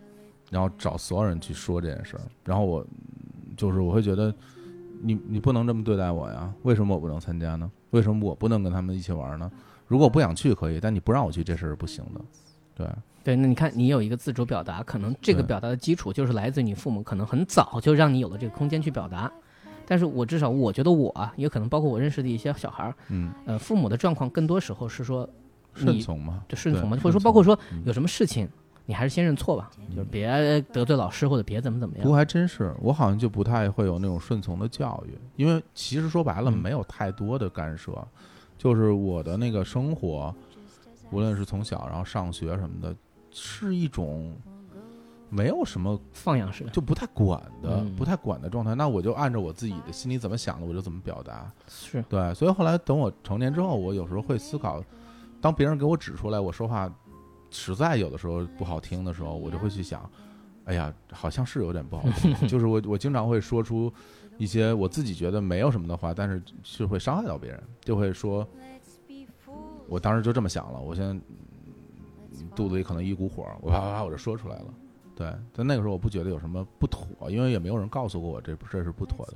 [0.49, 2.83] 然后找所有人去说这件事儿，然后我
[3.55, 4.33] 就是我会觉得
[5.01, 7.69] 你你不能这么对待我呀，为什么我不能参加呢？
[7.91, 9.51] 为什么我不能跟他们一起玩呢？
[9.87, 12.21] 如果我不想去可以，但你不让我去，这事儿是不行的。
[12.75, 12.87] 对，
[13.23, 19.31] 对，那你看，你有一个自主表达，可能这个表达的基础就是来自于你父母，可能很早就让你有了这个空间去表达。
[19.87, 25.29] 但是我至少我觉得我啊，也可能包括我认识的一些小孩儿，嗯，呃，父母的状况更多时候是说
[25.73, 28.49] 顺从嘛，就顺从嘛，或者说包括说嗯有什么事情，
[28.87, 32.03] 你还是先认错吧，就是别得罪老师或者别怎么怎么样。
[32.03, 36.57] 不过还真是，我好像就不太会有那种顺从的教育，因为其实说白了嗯。
[36.57, 37.91] 没有太多的干涉，
[38.57, 40.33] 就是我的那个生活，
[41.11, 42.95] 无论是从小然后上学什么的，
[43.31, 44.33] 是一种
[45.29, 47.95] 没有什么放养式的，就不太管的、嗯。
[47.95, 51.51] 不太管的状态，那我就按照我自己的心里怎么想的，我就怎么表达。
[51.67, 52.03] 是。
[52.07, 54.83] 对，所以后来等我成年之后，我有时候会思考，
[55.41, 56.87] 当别人给我指出来我说话
[57.55, 60.09] 实在有的时候不好听的时候，我就会去想，
[60.65, 62.33] 哎呀，好像是有点不好听。
[62.47, 63.91] 就是我我经常会说出
[64.37, 68.45] 一些我自己觉得没有什么的话，但是是会伤害到别人，就会说，
[69.87, 74.65] 我当时就这么想了，我现在嗯肚子里可能一股火，我啪啪啪我就说出来了。
[75.15, 79.33] 对，但那个时候我不觉得有什么不妥，因为也没有人告诉过我这这是不妥的。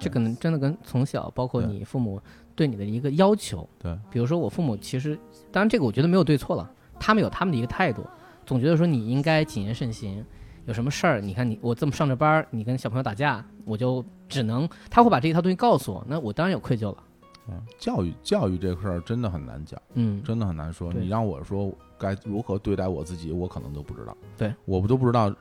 [0.00, 2.20] 这可能真的跟从小包括你父母
[2.56, 5.16] 对你的一个要求，对，比如说我父母其实，
[5.52, 6.68] 当然这个我觉得没有对错了，
[7.02, 8.06] 他们有他们的一个态度，
[8.46, 10.24] 总觉得说你应该谨言慎行，
[10.66, 17.02] 有什么事儿，你看你我这么上着班儿，你跟小朋友打架，我就只能他会把这一套东西告诉我，那我当然有愧疚了，
[17.48, 19.82] 嗯，教育教育这事儿真的很难讲。
[19.94, 20.92] 嗯，真的很难说。
[20.92, 24.16] 你让我说该如何对待我自己，我可能都不知道。
[24.38, 25.34] 对，我不都不知道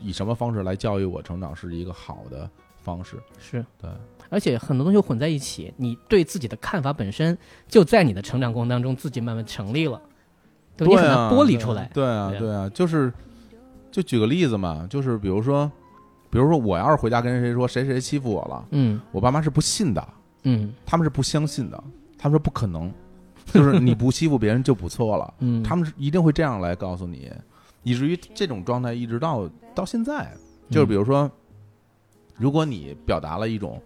[0.00, 3.16] 以什么方式来教育我成长是一个好的方式。
[3.38, 3.90] 是，对，
[4.30, 10.00] 而且很多东西混在一起，你对自己的看法本身就在你的成长过程当中自己慢慢成立了，
[10.78, 13.12] 对吧，你很难啊剥离出来，对啊，对啊对啊，就是
[13.90, 15.70] 就举个例子嘛，就是比如说，
[16.30, 19.00] 比如说我要是回家跟谁说谁谁欺负我了，嗯。
[19.12, 20.08] 我爸妈是不信的，
[20.44, 20.72] 嗯。
[20.86, 21.84] 他们是不相信的，
[22.16, 22.92] 他们说不可能，
[23.46, 25.34] 就是你不欺负别人就不错了。
[25.40, 27.30] 嗯，他们是一定会这样来告诉你，
[27.82, 30.32] 以至于这种状态一直到到现在，
[30.70, 31.30] 就是比如说，
[32.36, 33.82] 如果你表达了一种，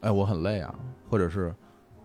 [0.00, 0.74] 哎，我很累啊，
[1.10, 1.54] 或者是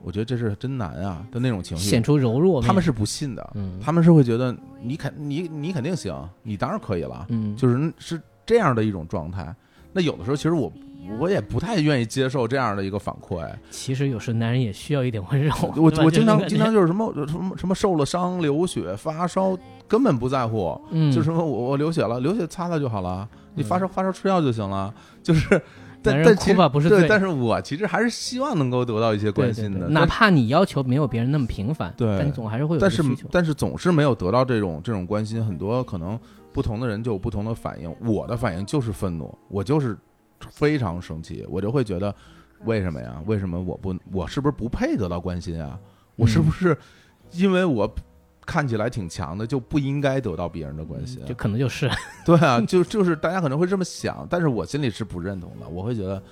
[0.04, 1.90] 我觉得这是真难啊的那种情绪。
[1.90, 3.80] 显，出柔弱，他们是不信的，嗯。
[3.82, 7.56] 他们是会觉得你肯你你肯定行，你当然可以了，嗯。
[7.56, 9.54] 就是是这样的一种状态。
[9.92, 10.72] 那有的时候其实我
[11.20, 15.54] 我也不太愿意接受这样的一个反馈，其实有时男人也需要一点温柔。
[15.76, 19.58] 我我经常经常就是什么什么什么受了伤流血发烧，
[19.88, 24.94] 根本不在乎，嗯，就什么我我流血了，流血擦擦就好了，你发烧发烧吃药就行了，
[25.24, 25.60] 就是。
[26.08, 33.04] 但男人哭但其实对，吧不是对但是我其实还是希望能够得到一些关心的，对哪怕你要求没有别人那么频繁，对但你总还是会有但是。
[33.32, 36.20] 但是总是没有得到这种这种关心，很多可能
[36.52, 37.94] 不同的人就有不同的反应。
[38.02, 39.98] 我的反应就是愤怒，我就是
[40.50, 42.14] 非常生气，我就会觉得
[42.66, 43.22] 为什么呀？
[43.26, 45.80] 为什么我不我是不是不配得到关心啊？
[46.16, 46.78] 我是不是
[47.32, 47.88] 因为我
[48.48, 51.24] 看起来挺强的就不应该得到别人的关心？
[51.26, 51.88] 就可能就是，
[52.26, 56.24] 对啊，就就是大家可能会这么想，但是我心里是不认同的，我会觉得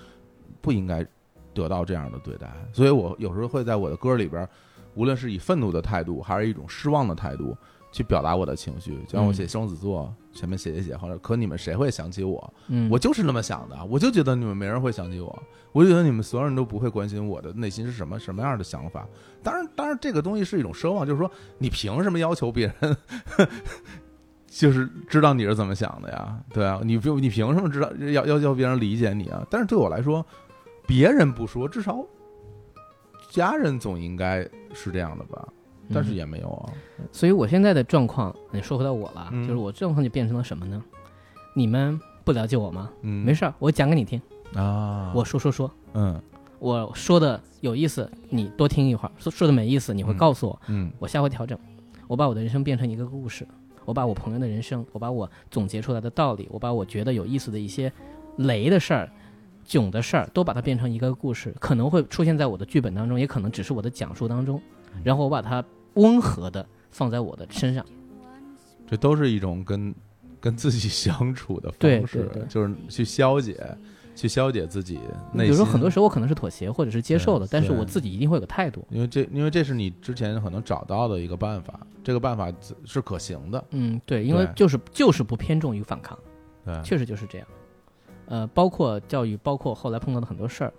[0.61, 1.05] 不应该
[1.53, 4.47] 得到这样的对待，所以我有时候会在我的歌里边，
[4.95, 7.55] 无论是以愤怒的态度，还是一种失望的态度，
[7.95, 9.01] 去表达我的情绪。
[9.07, 12.53] 就让我写双子座，前面写写写，后来可你们谁会想起我？
[12.67, 19.07] 嗯，我就是那么想的，我就觉得你们没人会想起我，我就觉得你们所有人都不会关心我的内心是什么什么样的想法。
[19.41, 22.97] 当然，当然这个东西是一种奢望，就是说你凭什么要求别人
[24.45, 26.37] 就是知道你是怎么想的呀？
[26.53, 29.45] 对啊，你不你凭什么知道要要要别人理解你啊？
[29.49, 30.25] 但是对我来说，
[30.85, 32.05] 别人不说，至少
[33.29, 35.47] 家人总应该是这样的吧？
[35.93, 36.15] 但是嗯。
[36.15, 36.73] 也没有啊。
[37.11, 39.47] 所以我现在的状况，你说回到我了，嗯。
[39.47, 40.83] 就是我状况就变成了什么呢？
[41.55, 42.89] 你们不了解我吗？
[43.01, 44.21] 嗯，没事儿，我讲给你听，
[44.55, 46.21] 啊，我说说说，嗯。
[46.57, 50.91] 我说的有意思，你多听一会儿；说说的没意思，你会嗯告诉我，嗯。
[50.99, 51.57] 我下回调整。
[52.07, 53.45] 我把我的人生变成一个故事，
[53.83, 57.91] 我把我朋友的人生，我把我总结出来的道理，我把我觉得有意思的一些
[58.37, 59.09] 雷的事儿、
[59.65, 64.59] 囧的事儿，都把它变成一个故事，可能会出现在我的剧本当中，也可能只是我的讲述当中，
[64.93, 65.01] 嗯。
[65.03, 65.63] 然后我把它
[65.95, 67.85] 温和的放在我的身上。
[68.87, 69.93] 这都是一种跟
[70.39, 73.59] 跟自己相处的方式，对对就是去消解，
[74.15, 74.99] 去消解自己
[75.33, 75.47] 内心。
[75.49, 78.85] 有时候很多时候我可能是妥协或者是接受的，但是我自己一定会有个态度。
[78.91, 82.53] 因为这因为这是你之前可能找到的一个办法，这个办法
[82.85, 83.63] 是可行的。
[83.71, 86.17] 嗯，对，因为就是就是不偏重于反抗，
[86.63, 87.47] 对，确实就是这样。
[88.27, 90.73] 呃，包括教育，包括后来碰到的很多事儿。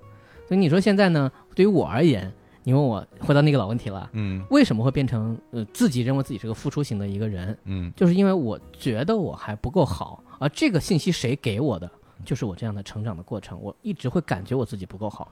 [0.46, 2.32] 所以你说现在呢，对于我而言，
[2.66, 7.56] 你问我回到那个老问题了，嗯为什么会变成呃自己认为自己是个付出型的一个人？
[7.62, 11.88] 嗯就是因为我觉得我还不够好，而这个信息谁给我的？
[12.24, 15.30] 就是我这样的成长的过程，我一直会感觉我自己不够好。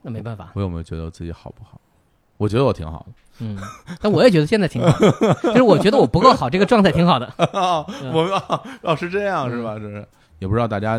[0.00, 1.78] 那没办法，我有没有觉得我自己好不好？
[2.38, 3.06] 我觉得我挺好的。
[3.40, 3.58] 嗯，
[4.00, 7.30] 但我也觉得现在挺好的，就是我觉得我不够好，这个状态挺好的。
[8.10, 9.78] 我们哦哦是这样是吧？
[9.78, 10.08] 这是
[10.38, 10.98] 也不知道大家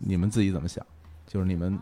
[0.00, 0.84] 你们自己怎么想，
[1.28, 1.78] 就是你们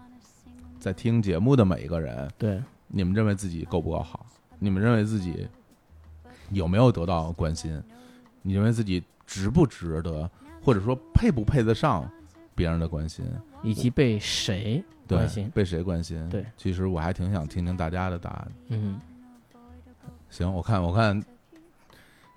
[0.81, 4.25] 在听节目的每一个人，对，你们认为自己够不够好？
[4.59, 5.47] 你们认为自己
[6.51, 7.81] 有没有得到关心？
[8.43, 10.29] 你认为自己值不值得，
[10.63, 12.11] 或者说配不配得上
[12.55, 13.25] 别人的关心？
[13.63, 15.51] 以及被谁关心？
[15.55, 16.27] 被谁关心？
[16.31, 18.53] 对，其实我还挺想听听大家的答案。
[18.69, 18.99] 嗯，
[20.31, 21.23] 行，我看我看，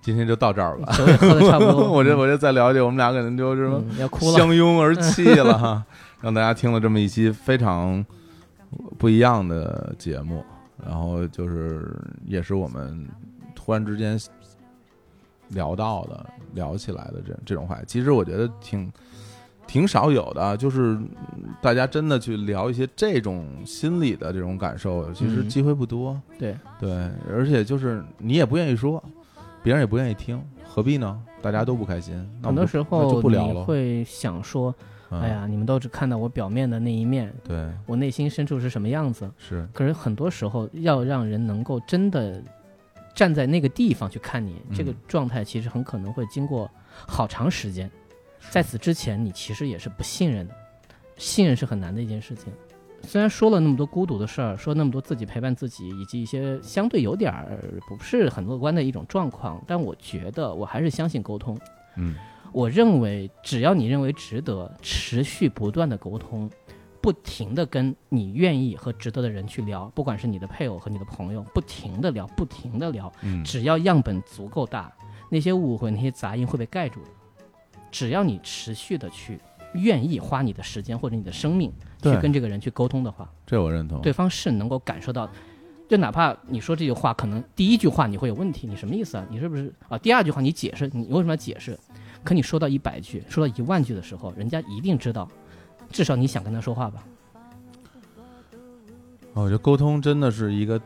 [0.02, 0.92] 今天就到这儿吧。
[0.92, 4.38] 喝的差不多， 我这我这再了解，我们俩可能就什么嗯要哭了。
[4.38, 5.86] 相拥而泣了哈，
[6.20, 8.06] 让大家听了这么一期非常
[8.98, 10.44] 不一样的节目，
[10.86, 11.96] 然后就是
[12.26, 13.08] 也是我们
[13.56, 14.20] 突然之间
[15.50, 18.92] 聊到的、聊起来的这这种话题，其实我觉得挺
[19.68, 26.20] 挺少有的，就是嗯大家真的去聊一些这种心理的这种感受，其实嗯机会不多。
[26.40, 29.04] 对，对，而且就是你也不愿意说，
[29.62, 31.22] 别人也不愿意听，何必呢？
[31.42, 33.66] 大家都不开心，很多时候你就不聊了。
[33.66, 34.74] 会想说，
[35.14, 39.30] 嗯哎呀，你们都只看到我表面的那一面，对，我内心深处是什么样子。
[39.38, 42.42] 是，可是很多时候，要让人能够真的
[43.14, 47.90] 站在那个地方去看你，这个嗯状态其实很可能会经过好长时间。
[48.50, 50.56] 在此之前，你其实也是不信任的，
[51.18, 52.52] 信任是很难的一件事情。
[53.06, 61.58] 虽然说了那么多孤独的事儿，说那么多自己陪伴自己，以及一些相对有点儿不是很乐观的一种状况，但我觉得我还是相信沟通。
[61.98, 62.16] 嗯
[62.54, 66.50] 我认为，只要你认为值得，持续不断的沟通，
[67.02, 74.94] 不停的跟你愿意和值得的人去聊，不管是你的配偶和你的朋友，不停的聊，不停的聊，嗯，只要样本足够大，
[75.30, 77.10] 那些误会、那些杂音会被盖住的。
[77.92, 79.40] 只要你持续的去
[79.74, 81.72] 愿意花你的时间或者你的生命
[82.02, 84.00] 去跟这个人去沟通的话，这我认同。
[84.02, 85.30] 对方是能够感受到。
[85.90, 89.28] 就哪怕你说这句话，可能第一句话你会有问题，你什么意思啊？
[89.30, 89.98] 你是不是啊？
[89.98, 91.78] 第二句话你解释，你为什么要解释？
[92.24, 95.28] 可你说到一百句，说到一万句的时候，人家一定知道，
[95.92, 97.04] 至少你想跟他说话吧？
[99.34, 100.80] 哦我觉得沟通真的是一个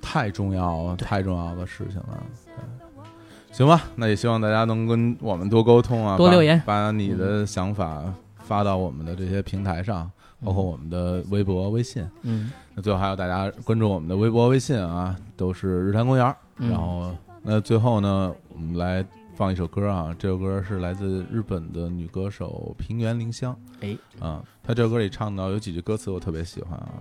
[0.00, 2.22] 太重要、对太重要的事情了。
[2.46, 8.04] 对行吧，那也希望大家能跟我们多沟通啊，多留言把你的想法
[8.38, 10.08] 发到我们的这些平台上，
[10.44, 12.06] 包括我们的微博、微信。
[12.22, 16.34] 嗯，那最后还有大家关注我们的微博、微信啊，都是日坛公园。
[16.58, 17.12] 嗯然后，
[17.42, 19.04] 那最后呢，我们来
[19.38, 23.56] 放一首歌啊，这首歌是来自日本的女歌手平原绫香。
[23.78, 26.92] 哎，啊，她这首歌里唱到有几句歌词我特别喜欢啊，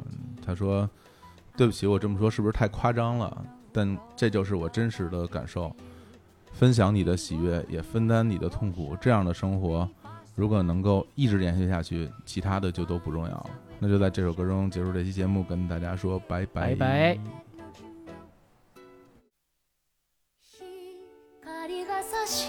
[0.46, 0.88] 她说
[1.58, 3.44] ：“对不起，我这么说是不是太夸张了？
[3.74, 5.76] 但这就是我真实的感受。
[6.52, 9.90] 分享你的喜悦，也分担你的痛苦，这样的生活，
[10.36, 13.50] 如果能够一直延续下去，其他的就都不重要了。
[13.80, 17.47] 那就在这首歌中结束这期节目，跟大家说拜拜拜拜。
[21.98, 22.48] 光が差し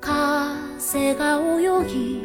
[0.00, 2.22] 風が泳ぎ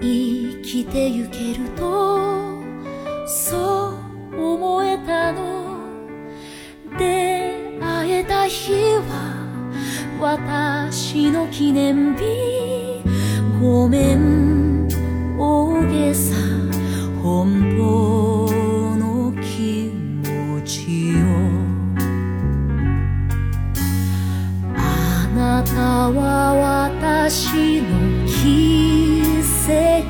[0.00, 2.60] 生きてゆけると
[3.26, 3.94] そ
[4.32, 5.78] う思えたの。
[6.98, 9.34] 出会えた日は
[10.20, 12.22] 私の記念日。
[13.60, 14.86] ごめん
[15.38, 16.34] 大げさ
[17.22, 19.90] 本当の気
[20.28, 21.23] 持ちを。
[25.64, 26.54] たは
[26.92, 29.22] 私の奇
[29.66, 30.04] 跡。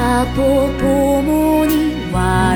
[0.00, 0.40] たと
[0.78, 2.49] 共に笑